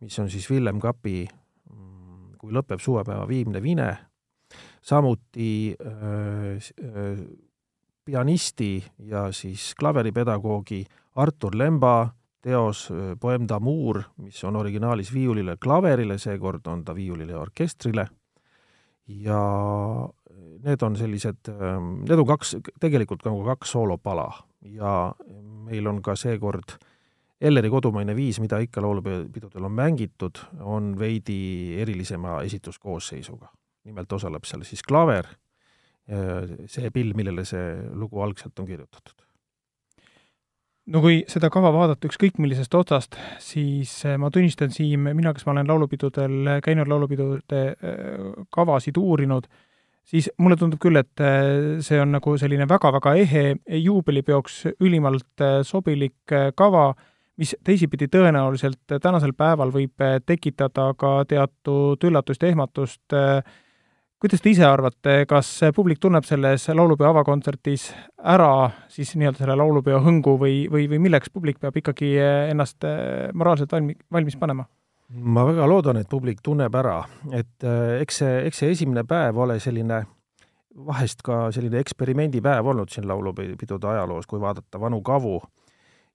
mis 0.00 0.18
on 0.18 0.30
siis 0.30 0.48
Villem 0.50 0.80
Kapi 0.80 1.28
mm, 1.28 2.34
Kui 2.42 2.50
lõpeb 2.50 2.80
suvepäeva 2.82 3.28
viimne 3.28 3.62
vine, 3.62 3.92
samuti 4.82 5.76
äh, 5.78 6.58
äh, 6.58 7.22
pianisti 8.04 8.84
ja 8.98 9.28
siis 9.32 9.72
klaveripedagoogi 9.78 10.84
Artur 11.16 11.56
Lemba 11.58 12.08
teos 12.42 12.88
Poem 13.20 13.46
d'amour, 13.48 14.02
mis 14.18 14.40
on 14.44 14.56
originaalis 14.58 15.12
viiulile, 15.14 15.56
klaverile, 15.62 16.18
seekord 16.18 16.66
on 16.66 16.82
ta 16.84 16.94
viiulile 16.94 17.36
orkestrile, 17.38 18.06
ja 19.06 19.42
need 20.62 20.82
on 20.82 20.96
sellised, 20.96 21.50
need 22.08 22.18
on 22.18 22.26
kaks, 22.26 22.56
tegelikult 22.80 23.26
nagu 23.26 23.44
kaks 23.46 23.74
soolopala 23.76 24.28
ja 24.74 25.12
meil 25.66 25.86
on 25.86 26.02
ka 26.02 26.16
seekord 26.18 26.78
Elleri 27.42 27.66
kodumaine 27.72 28.14
viis, 28.14 28.38
mida 28.38 28.60
ikka 28.62 28.78
laulupidudel 28.84 29.64
on 29.66 29.72
mängitud, 29.74 30.38
on 30.62 30.92
veidi 30.98 31.74
erilisema 31.82 32.36
esituskoosseisuga. 32.46 33.48
nimelt 33.84 34.12
osaleb 34.12 34.44
seal 34.46 34.62
siis 34.62 34.82
klaver, 34.86 35.26
see 36.06 36.90
pill, 36.90 37.12
millele 37.14 37.44
see 37.46 37.76
lugu 37.94 38.20
algselt 38.24 38.58
on 38.58 38.66
kirjutatud. 38.66 39.22
No 40.90 40.98
kui 40.98 41.20
seda 41.30 41.46
kava 41.52 41.70
vaadata 41.70 42.08
ükskõik 42.08 42.40
millisest 42.42 42.72
otsast, 42.74 43.14
siis 43.42 43.92
eh, 44.02 44.16
ma 44.18 44.32
tunnistan, 44.34 44.72
Siim, 44.74 45.06
mina, 45.14 45.30
kes 45.34 45.46
ma 45.46 45.54
olen 45.54 45.68
laulupidudel 45.70 46.56
käinud, 46.64 46.90
laulupidude 46.90 47.60
eh, 47.70 48.24
kavasid 48.50 48.98
uurinud, 48.98 49.46
siis 50.02 50.26
mulle 50.42 50.58
tundub 50.58 50.82
küll, 50.82 50.98
et 50.98 51.22
eh, 51.22 51.78
see 51.86 52.02
on 52.02 52.10
nagu 52.16 52.34
selline 52.40 52.66
väga-väga 52.66 53.14
ehe 53.22 53.44
juubelipeoks 53.78 54.58
ülimalt 54.82 55.46
sobilik 55.68 56.34
kava, 56.58 56.88
mis 57.38 57.54
teisipidi 57.62 58.10
tõenäoliselt 58.10 58.98
tänasel 58.98 59.36
päeval 59.38 59.70
võib 59.70 60.02
tekitada 60.26 60.90
ka 60.98 61.20
teatud 61.30 62.02
üllatust 62.10 62.42
ja 62.42 62.50
ehmatust 62.50 63.14
äh, 63.14 63.38
kuidas 64.22 64.38
te 64.38 64.52
ise 64.52 64.62
arvate, 64.62 65.24
kas 65.26 65.48
publik 65.74 65.98
tunneb 65.98 66.22
selles 66.22 66.68
laulupeo 66.70 67.08
avakontserdis 67.10 67.88
ära 68.30 68.68
siis 68.92 69.16
nii-öelda 69.18 69.42
selle 69.42 69.56
laulupeo 69.58 69.98
hõngu 70.04 70.36
või, 70.38 70.60
või, 70.70 70.84
või 70.92 71.00
milleks 71.08 71.32
publik 71.34 71.58
peab 71.58 71.74
ikkagi 71.80 72.12
ennast 72.22 72.86
eh, 72.86 73.32
moraalselt 73.34 73.74
valmi-, 73.74 73.98
valmis 74.14 74.38
panema? 74.38 74.68
ma 75.12 75.42
väga 75.44 75.66
loodan, 75.68 75.98
et 76.00 76.08
publik 76.08 76.38
tunneb 76.40 76.72
ära, 76.78 77.00
et 77.34 77.66
eh, 77.66 77.98
eks 78.04 78.20
see, 78.22 78.36
eks 78.46 78.62
see 78.62 78.70
esimene 78.76 79.02
päev 79.08 79.42
ole 79.42 79.58
selline 79.60 80.04
vahest 80.86 81.26
ka 81.26 81.48
selline 81.52 81.82
eksperimendipäev 81.82 82.70
olnud 82.70 82.94
siin 82.94 83.10
laulupidude 83.10 83.90
ajaloos, 83.90 84.30
kui 84.30 84.40
vaadata 84.40 84.80
vanu 84.80 85.02
kavu. 85.04 85.40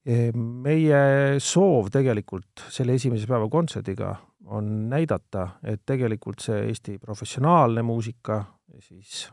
Meie 0.07 0.99
soov 1.43 1.91
tegelikult 1.91 2.63
selle 2.71 2.95
esimese 2.95 3.27
päeva 3.27 3.49
kontserdiga 3.51 4.15
on 4.47 4.89
näidata, 4.89 5.47
et 5.63 5.81
tegelikult 5.85 6.43
see 6.43 6.61
Eesti 6.69 6.97
professionaalne 6.99 7.83
muusika, 7.83 8.43
siis 8.79 9.27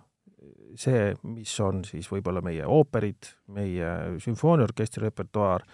see, 0.76 1.14
mis 1.30 1.54
on 1.62 1.84
siis 1.86 2.08
võib-olla 2.10 2.42
meie 2.44 2.66
ooperid, 2.66 3.30
meie 3.54 4.18
sümfooniaorkestri 4.22 5.06
repertuaar 5.06 5.64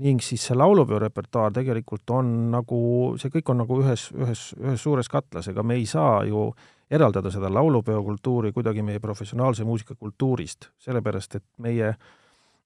ning 0.00 0.22
siis 0.24 0.46
see 0.48 0.56
laulupeo 0.56 0.98
repertuaar 1.00 1.52
tegelikult 1.52 2.12
on 2.16 2.28
nagu, 2.52 2.80
see 3.20 3.32
kõik 3.32 3.50
on 3.52 3.60
nagu 3.62 3.80
ühes, 3.82 4.06
ühes, 4.16 4.44
ühes 4.60 4.84
suures 4.84 5.10
katlas, 5.12 5.50
ega 5.52 5.64
me 5.66 5.76
ei 5.80 5.84
saa 5.88 6.22
ju 6.28 6.46
eraldada 6.90 7.30
seda 7.32 7.50
laulupeokultuuri 7.52 8.52
kuidagi 8.52 8.82
meie 8.84 9.00
professionaalse 9.00 9.64
muusika 9.68 9.94
kultuurist, 9.94 10.70
sellepärast 10.80 11.36
et 11.40 11.46
meie 11.58 11.94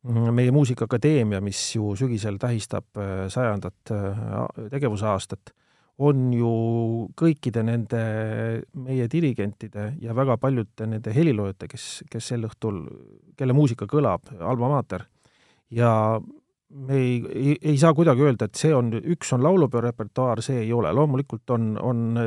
meie 0.05 0.53
Muusikaakadeemia, 0.53 1.41
mis 1.41 1.59
ju 1.77 1.95
sügisel 1.97 2.37
tähistab 2.37 2.99
äh, 3.01 3.25
sajandat 3.33 3.93
äh, 3.95 4.19
tegevusaastat, 4.71 5.55
on 6.03 6.31
ju 6.35 6.53
kõikide 7.15 7.63
nende 7.63 8.05
meie 8.83 9.07
dirigentide 9.11 9.93
ja 10.03 10.15
väga 10.17 10.37
paljude 10.43 10.89
nende 10.91 11.13
heliloojate, 11.15 11.69
kes, 11.71 11.85
kes 12.11 12.33
sel 12.33 12.47
õhtul, 12.49 12.81
kelle 13.39 13.55
muusika 13.55 13.87
kõlab, 13.91 14.33
Alma 14.41 14.73
Mater, 14.73 15.07
ja 15.71 16.19
me 16.75 16.99
ei, 16.99 17.15
ei, 17.31 17.57
ei 17.71 17.79
saa 17.79 17.95
kuidagi 17.95 18.25
öelda, 18.27 18.49
et 18.51 18.59
see 18.59 18.73
on, 18.75 18.91
üks 19.15 19.31
on 19.37 19.45
laulupeo 19.47 19.85
repertuaar, 19.85 20.43
see 20.43 20.65
ei 20.65 20.73
ole, 20.75 20.91
loomulikult 20.97 21.55
on, 21.55 21.75
on 21.79 22.19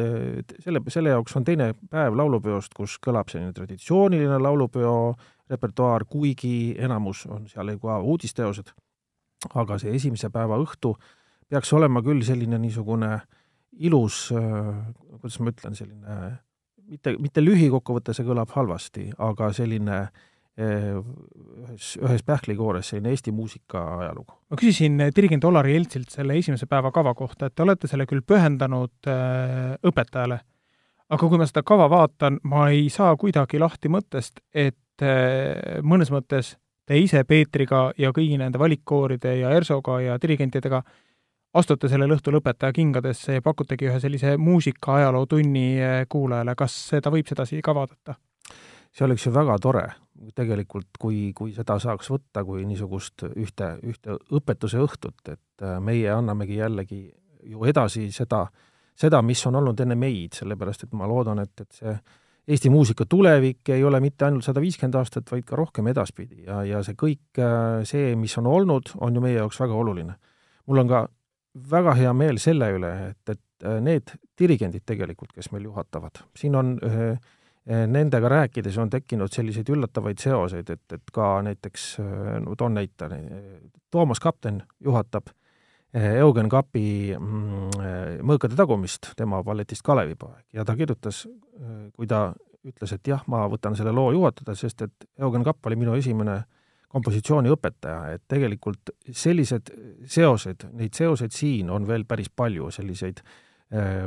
selle, 0.64 0.82
selle 0.94 1.12
jaoks 1.12 1.36
on 1.36 1.48
teine 1.48 1.74
päev 1.92 2.16
laulupeost, 2.16 2.72
kus 2.78 2.96
kõlab 3.04 3.28
selline 3.34 3.52
traditsiooniline 3.58 4.40
laulupeo 4.40 4.96
repertuaar, 5.52 6.08
kuigi 6.08 6.78
enamus 6.80 7.26
on 7.28 7.50
seal 7.52 7.76
ka 7.82 8.00
uudisteosed, 8.00 8.72
aga 9.60 9.76
see 9.82 9.92
esimese 10.00 10.32
päeva 10.32 10.56
õhtu 10.64 10.96
peaks 11.52 11.72
olema 11.76 12.00
küll 12.04 12.24
selline 12.28 12.58
niisugune 12.60 13.12
äh, 13.16 13.28
ilus, 13.80 14.32
äh, 14.36 14.72
kuidas 15.22 15.40
ma 15.42 15.52
ütlen, 15.54 15.76
selline 15.78 16.18
mitte, 16.88 17.14
mitte 17.22 17.44
lühikokkuvõte, 17.44 18.16
see 18.16 18.26
kõlab 18.28 18.52
halvasti, 18.56 19.10
aga 19.24 19.50
selline 19.56 19.98
äh, 20.04 20.98
ühes, 20.98 21.94
ühes 22.02 22.26
pähklikoores 22.28 22.92
selline 22.92 23.14
Eesti 23.14 23.34
muusika 23.36 23.84
ajalugu. 24.02 24.38
ma 24.50 24.60
küsisin 24.60 25.02
dirigent 25.16 25.48
Olari 25.50 25.76
Jeltsilt 25.76 26.14
selle 26.14 26.38
esimese 26.40 26.70
päeva 26.70 26.92
kava 26.96 27.14
kohta, 27.18 27.48
et 27.48 27.56
te 27.56 27.66
olete 27.66 27.90
selle 27.92 28.08
küll 28.10 28.26
pühendanud 28.26 29.12
äh, 29.12 29.74
õpetajale, 29.88 30.40
aga 31.10 31.30
kui 31.30 31.40
ma 31.40 31.50
seda 31.50 31.64
kava 31.68 31.90
vaatan, 31.92 32.40
ma 32.44 32.70
ei 32.74 32.88
saa 32.94 33.16
kuidagi 33.20 33.60
lahti 33.62 33.92
mõttest, 33.92 34.42
et 34.54 34.76
mõnes 35.86 36.10
mõttes 36.10 36.56
te 36.90 36.98
ise 36.98 37.22
Peetriga 37.30 37.92
ja 38.02 38.10
kõigi 38.10 38.40
nende 38.42 38.58
valikkooride 38.58 39.36
ja 39.38 39.52
ERSO-ga 39.54 40.00
ja 40.02 40.16
dirigentidega 40.18 40.80
äh, 40.82 40.96
astute 41.58 41.90
sellel 41.90 42.14
õhtul 42.16 42.40
õpetaja 42.40 42.76
kingadesse 42.76 43.38
ja 43.40 43.44
pakutegi 43.46 43.90
ühe 43.90 44.00
sellise 44.04 44.36
muusika 44.38 44.98
ajalootunni 45.02 45.68
eh, 45.82 46.00
kuulajale, 46.10 46.56
kas 46.58 46.76
seda 46.94 47.14
võib 47.14 47.30
sedasi 47.30 47.62
ka 47.66 47.76
vaadata? 47.76 48.18
see 48.98 49.06
oleks 49.06 49.28
ju 49.28 49.32
väga 49.34 49.58
tore 49.62 49.86
tegelikult, 50.36 50.96
kui, 51.00 51.32
kui 51.38 51.52
seda 51.54 51.78
saaks 51.82 52.10
võtta 52.10 52.42
kui 52.46 52.64
niisugust 52.66 53.28
ühte, 53.30 53.76
ühte 53.86 54.16
õpetuse 54.34 54.80
õhtut, 54.82 55.20
et 55.30 55.66
äh, 55.66 55.78
meie 55.84 56.10
annamegi 56.14 56.58
jällegi 56.58 57.02
ju 57.48 57.66
edasi 57.70 58.08
seda, 58.16 58.48
seda, 58.98 59.22
mis 59.22 59.44
on 59.46 59.60
olnud 59.60 59.80
enne 59.84 59.98
meid, 60.00 60.34
sellepärast 60.38 60.88
et 60.88 60.96
ma 60.98 61.10
loodan, 61.10 61.44
et, 61.44 61.54
et 61.62 61.82
see 61.82 62.00
Eesti 62.48 62.70
muusika 62.72 63.04
tulevik 63.04 63.68
ei 63.76 63.82
ole 63.84 64.00
mitte 64.00 64.24
ainult 64.24 64.46
sada 64.46 64.62
viiskümmend 64.64 64.96
aastat, 64.96 65.28
vaid 65.28 65.44
ka 65.44 65.58
rohkem 65.60 65.90
edaspidi 65.92 66.46
ja, 66.46 66.62
ja 66.64 66.80
see 66.80 66.96
kõik, 66.96 67.42
äh, 67.44 67.82
see, 67.88 68.14
mis 68.16 68.38
on 68.40 68.48
olnud, 68.48 68.94
on 69.04 69.20
ju 69.20 69.24
meie 69.24 69.36
jaoks 69.36 69.60
väga 69.60 69.76
oluline. 69.76 70.16
mul 70.68 70.80
on 70.80 70.88
ka 70.88 71.02
väga 71.72 71.96
hea 71.98 72.14
meel 72.14 72.40
selle 72.42 72.70
üle, 72.76 72.92
et, 73.12 73.34
et 73.34 73.66
äh, 73.66 73.80
need 73.84 74.14
dirigendid 74.40 74.86
tegelikult, 74.88 75.34
kes 75.36 75.52
meil 75.54 75.68
juhatavad, 75.70 76.22
siin 76.38 76.56
on 76.60 76.76
äh, 76.86 77.00
äh, 77.68 77.86
Nendega 77.90 78.30
rääkides 78.32 78.78
on 78.82 78.92
tekkinud 78.94 79.34
selliseid 79.34 79.70
üllatavaid 79.74 80.22
seoseid, 80.22 80.70
et, 80.74 80.86
et 80.94 81.14
ka 81.14 81.38
näiteks, 81.46 81.90
no 82.44 82.56
toon 82.58 82.78
näite, 82.78 83.10
Toomas 83.92 84.24
Kapten 84.24 84.62
juhatab 84.84 85.32
Eugen 85.98 86.50
Kapi 86.52 87.16
mm, 87.16 88.22
Mõõkade 88.28 88.58
tagumist, 88.60 89.14
tema 89.18 89.40
balletist 89.44 89.86
Kalevipoeg, 89.88 90.44
ja 90.54 90.66
ta 90.68 90.76
kirjutas, 90.78 91.24
kui 91.96 92.08
ta 92.08 92.30
ütles, 92.68 92.92
et 92.94 93.08
jah, 93.08 93.24
ma 93.32 93.46
võtan 93.50 93.76
selle 93.80 93.94
loo 93.96 94.12
juhatada, 94.14 94.56
sest 94.56 94.84
et 94.84 95.08
Eugen 95.20 95.46
Kapp 95.48 95.66
oli 95.68 95.80
minu 95.80 95.96
esimene 95.96 96.36
äh, 96.42 96.57
kompositsiooniõpetaja, 96.92 98.14
et 98.16 98.24
tegelikult 98.32 98.94
sellised 99.12 99.72
seosed, 100.08 100.70
neid 100.78 100.96
seoseid 100.96 101.36
siin 101.36 101.72
on 101.74 101.88
veel 101.88 102.06
päris 102.08 102.30
palju, 102.32 102.70
selliseid 102.72 103.20
äh, 103.20 104.06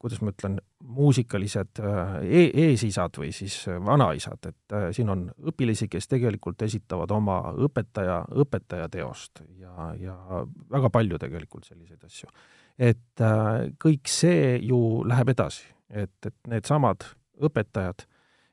kuidas 0.00 0.22
ma 0.24 0.32
ütlen, 0.32 0.56
muusikalised 0.96 1.82
äh, 1.84 2.14
e 2.24 2.44
eesisad 2.68 3.20
või 3.20 3.32
siis 3.36 3.58
vanaisad, 3.84 4.48
et 4.48 4.76
äh, 4.76 4.88
siin 4.96 5.12
on 5.12 5.26
õpilasi, 5.52 5.90
kes 5.92 6.08
tegelikult 6.08 6.64
esitavad 6.64 7.12
oma 7.12 7.38
õpetaja, 7.52 8.22
õpetaja 8.44 8.88
teost 8.92 9.44
ja, 9.60 9.92
ja 10.00 10.16
väga 10.72 10.92
palju 10.94 11.20
tegelikult 11.20 11.68
selliseid 11.68 12.08
asju. 12.08 12.32
et 12.78 13.26
kõik 13.84 14.08
see 14.08 14.56
ju 14.64 15.04
läheb 15.04 15.34
edasi, 15.34 15.68
et, 15.90 16.16
et 16.24 16.38
needsamad 16.48 17.04
õpetajad 17.42 18.06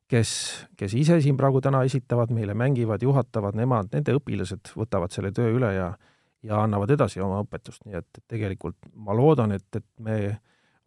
kes, 0.10 0.30
kes 0.78 0.94
ise 0.98 1.20
siin 1.22 1.38
praegu 1.38 1.62
täna 1.62 1.84
esitavad 1.86 2.32
meile, 2.34 2.56
mängivad, 2.58 3.04
juhatavad, 3.06 3.58
nemad, 3.58 3.92
nende 3.94 4.16
õpilased 4.18 4.74
võtavad 4.78 5.14
selle 5.14 5.32
töö 5.36 5.54
üle 5.58 5.74
ja 5.76 5.92
ja 6.44 6.62
annavad 6.64 6.94
edasi 6.94 7.22
oma 7.24 7.42
õpetust, 7.44 7.84
nii 7.84 7.98
et 8.00 8.22
tegelikult 8.32 8.78
ma 8.96 9.16
loodan, 9.16 9.52
et, 9.56 9.68
et 9.76 9.86
me 10.00 10.20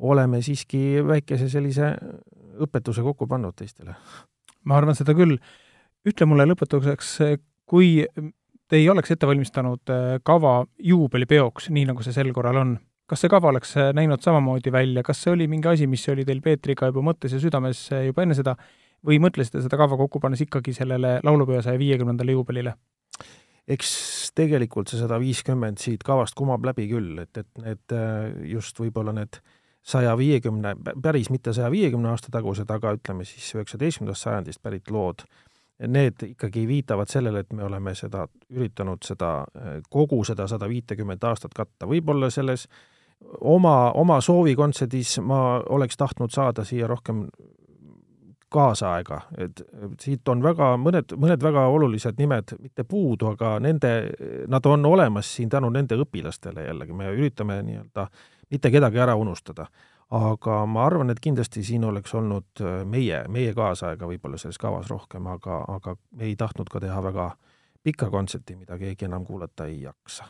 oleme 0.03 0.41
siiski 0.43 1.03
väikese 1.07 1.49
sellise 1.53 1.93
õpetuse 2.63 3.05
kokku 3.05 3.29
pannud 3.29 3.57
teistele. 3.57 3.95
ma 4.65 4.79
arvan 4.79 4.97
seda 4.97 5.15
küll. 5.15 5.37
ütle 6.09 6.27
mulle 6.27 6.47
lõpetuseks, 6.49 7.11
kui 7.67 8.07
te 8.69 8.79
ei 8.81 8.89
oleks 8.89 9.13
ette 9.13 9.27
valmistanud 9.27 9.93
äh, 9.93 10.17
kava 10.25 10.65
juubelipeoks, 10.79 11.69
nii 11.71 11.85
nagu 11.91 12.03
see 12.03 12.17
sel 12.17 12.33
korral 12.33 12.57
on, 12.57 12.79
kas 13.07 13.21
see 13.23 13.31
kava 13.31 13.53
oleks 13.53 13.77
näinud 13.95 14.23
samamoodi 14.25 14.73
välja, 14.73 15.03
kas 15.07 15.21
see 15.23 15.35
oli 15.35 15.47
mingi 15.49 15.69
asi, 15.69 15.87
mis 15.87 16.09
oli 16.09 16.25
teil 16.25 16.41
Peetriga 16.41 16.89
juba 16.89 17.05
mõttes 17.13 17.37
ja 17.37 17.43
südames 17.43 17.85
juba 17.93 18.25
enne 18.25 18.35
seda, 18.39 18.57
või 19.07 19.19
mõtlesite 19.23 19.63
seda 19.65 19.79
kava 19.81 19.99
kokku 20.01 20.21
pannes 20.23 20.43
ikkagi 20.45 20.75
sellele 20.77 21.19
laulupeo 21.25 21.63
saja 21.63 21.81
viiekümnendale 21.81 22.37
juubelile? 22.37 22.77
eks 23.73 23.91
tegelikult 24.35 24.91
see 24.91 24.99
sada 24.99 25.21
viiskümmend 25.23 25.79
siit 25.79 26.03
kavast 26.03 26.35
kumab 26.35 26.65
läbi 26.67 26.89
küll, 26.91 27.21
et, 27.23 27.37
et 27.39 27.63
need 27.63 27.95
just 28.51 28.81
võib-olla 28.81 29.15
need 29.15 29.39
saja 29.83 30.17
viiekümne, 30.19 30.75
päris 31.03 31.31
mitte 31.31 31.53
saja 31.55 31.71
viiekümne 31.71 32.11
aasta 32.11 32.31
tagused, 32.35 32.71
aga 32.71 32.95
ütleme 32.99 33.27
siis 33.27 33.53
üheksateistkümnendast 33.57 34.27
sajandist 34.27 34.63
pärit 34.63 34.91
lood, 34.91 35.23
need 35.87 36.23
ikkagi 36.27 36.67
viitavad 36.69 37.11
sellele, 37.11 37.43
et 37.43 37.53
me 37.55 37.65
oleme 37.67 37.95
seda, 37.99 38.27
üritanud 38.55 39.03
seda, 39.07 39.33
kogu 39.91 40.23
seda 40.27 40.47
sada 40.51 40.69
viitekümmet 40.71 41.25
aastat 41.27 41.55
katta, 41.57 41.89
võib-olla 41.91 42.31
selles 42.31 42.69
oma, 43.41 43.91
oma 43.99 44.21
soovikontserdis 44.23 45.19
ma 45.27 45.43
oleks 45.71 45.99
tahtnud 45.99 46.35
saada 46.35 46.67
siia 46.67 46.87
rohkem 46.91 47.27
kaasaega, 48.53 49.21
et 49.41 49.63
siit 50.01 50.29
on 50.29 50.43
väga, 50.45 50.73
mõned, 50.81 51.15
mõned 51.21 51.43
väga 51.43 51.67
olulised 51.73 52.19
nimed 52.21 52.55
mitte 52.61 52.85
puudu, 52.89 53.33
aga 53.33 53.57
nende, 53.63 53.93
nad 54.53 54.67
on 54.69 54.87
olemas 54.87 55.31
siin 55.37 55.51
tänu 55.53 55.71
nende 55.73 55.99
õpilastele 56.05 56.67
jällegi, 56.69 56.97
me 56.97 57.09
üritame 57.15 57.61
nii-öelda 57.67 58.07
mitte 58.53 58.71
kedagi 58.71 59.03
ära 59.03 59.17
unustada. 59.17 59.67
aga 60.13 60.67
ma 60.69 60.83
arvan, 60.85 61.11
et 61.11 61.21
kindlasti 61.25 61.63
siin 61.65 61.85
oleks 61.89 62.13
olnud 62.15 62.61
meie, 62.85 63.23
meie 63.33 63.55
kaasaega 63.57 64.07
võib-olla 64.11 64.37
selles 64.37 64.59
kavas 64.61 64.91
rohkem, 64.93 65.27
aga, 65.27 65.65
aga 65.73 65.97
me 66.17 66.29
ei 66.29 66.37
tahtnud 66.37 66.69
ka 66.69 66.81
teha 66.85 67.01
väga 67.03 67.31
pikka 67.83 68.11
kontserti, 68.11 68.57
mida 68.57 68.77
keegi 68.79 69.09
enam 69.09 69.25
kuulata 69.25 69.67
ei 69.67 69.81
jaksa 69.83 70.29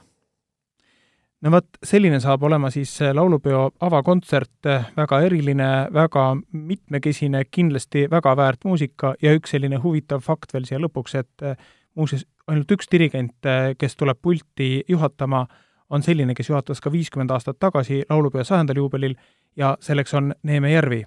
no 1.43 1.51
vot, 1.51 1.69
selline 1.85 2.21
saab 2.23 2.43
olema 2.47 2.71
siis 2.71 2.93
laulupeo 3.15 3.65
avakontsert, 3.81 4.69
väga 4.97 5.21
eriline, 5.27 5.71
väga 5.95 6.27
mitmekesine, 6.53 7.45
kindlasti 7.51 8.07
väga 8.11 8.37
väärt 8.39 8.65
muusika 8.65 9.15
ja 9.23 9.35
üks 9.37 9.55
selline 9.57 9.81
huvitav 9.83 10.23
fakt 10.23 10.55
veel 10.55 10.69
siia 10.69 10.81
lõpuks, 10.83 11.19
et 11.19 11.47
eh, 11.47 11.57
muuseas, 11.99 12.25
ainult 12.47 12.71
üks 12.75 12.89
dirigent, 12.91 13.51
kes 13.79 13.97
tuleb 13.97 14.19
pulti 14.23 14.83
juhatama, 14.89 15.47
on 15.93 16.03
selline, 16.03 16.35
kes 16.35 16.49
juhatas 16.49 16.81
ka 16.81 16.93
viiskümmend 16.93 17.31
aastat 17.31 17.59
tagasi 17.61 18.03
laulupeo 18.11 18.45
sajandal 18.45 18.81
juubelil 18.81 19.15
ja 19.57 19.77
selleks 19.81 20.15
on 20.15 20.33
Neeme 20.43 20.73
Järvi. 20.73 21.05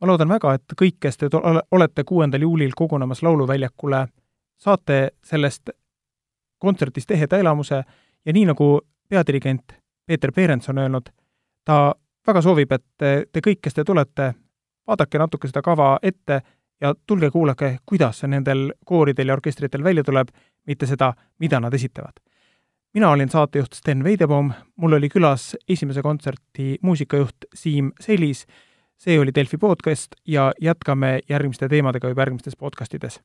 ma 0.00 0.06
loodan 0.06 0.28
väga, 0.28 0.54
et 0.54 0.74
kõik, 0.82 0.96
kes 1.00 1.16
te 1.16 1.28
olete 1.70 2.04
kuuendal 2.04 2.42
juulil 2.42 2.72
kogunemas 2.76 3.22
Lauluväljakule, 3.22 4.06
saate 4.58 5.10
sellest 5.24 5.70
kontserdist 6.58 7.10
eheda 7.10 7.38
elamuse 7.38 7.84
ja 8.26 8.32
nii, 8.32 8.44
nagu 8.50 8.80
peadirigent 9.08 9.72
Peeter 10.06 10.32
Peerents 10.32 10.68
on 10.68 10.78
öelnud, 10.78 11.08
ta 11.64 11.94
väga 12.26 12.42
soovib, 12.42 12.72
et 12.72 12.84
te 13.32 13.40
kõik, 13.40 13.60
kes 13.62 13.74
te 13.74 13.84
tulete, 13.84 14.34
vaadake 14.86 15.18
natuke 15.18 15.48
seda 15.48 15.62
kava 15.62 15.98
ette 16.02 16.40
ja 16.80 16.94
tulge 17.06 17.30
kuulake, 17.30 17.78
kuidas 17.86 18.20
see 18.20 18.28
nendel 18.28 18.70
kooridel 18.84 19.28
ja 19.28 19.36
orkestritel 19.38 19.84
välja 19.84 20.04
tuleb, 20.04 20.28
mitte 20.66 20.86
seda, 20.86 21.12
mida 21.38 21.60
nad 21.60 21.74
esitavad. 21.74 22.20
mina 22.94 23.10
olin 23.10 23.28
saatejuht 23.28 23.72
Sten 23.74 24.04
Veidebaum, 24.04 24.52
mul 24.76 24.92
oli 24.92 25.08
külas 25.08 25.56
esimese 25.68 26.02
kontserti 26.02 26.78
muusikajuht 26.82 27.48
Siim 27.54 27.92
Selis, 28.00 28.46
see 28.98 29.18
oli 29.18 29.34
Delfi 29.34 29.58
podcast 29.58 30.14
ja 30.26 30.52
jätkame 30.60 31.20
järgmiste 31.28 31.68
teemadega 31.68 32.08
juba 32.08 32.22
järgmistes 32.22 32.56
podcastides. 32.56 33.20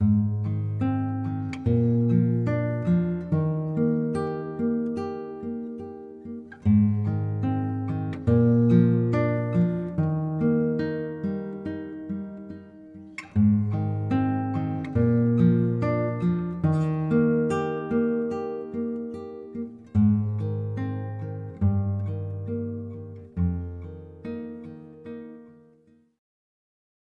thank 0.00 0.46
you 0.46 0.59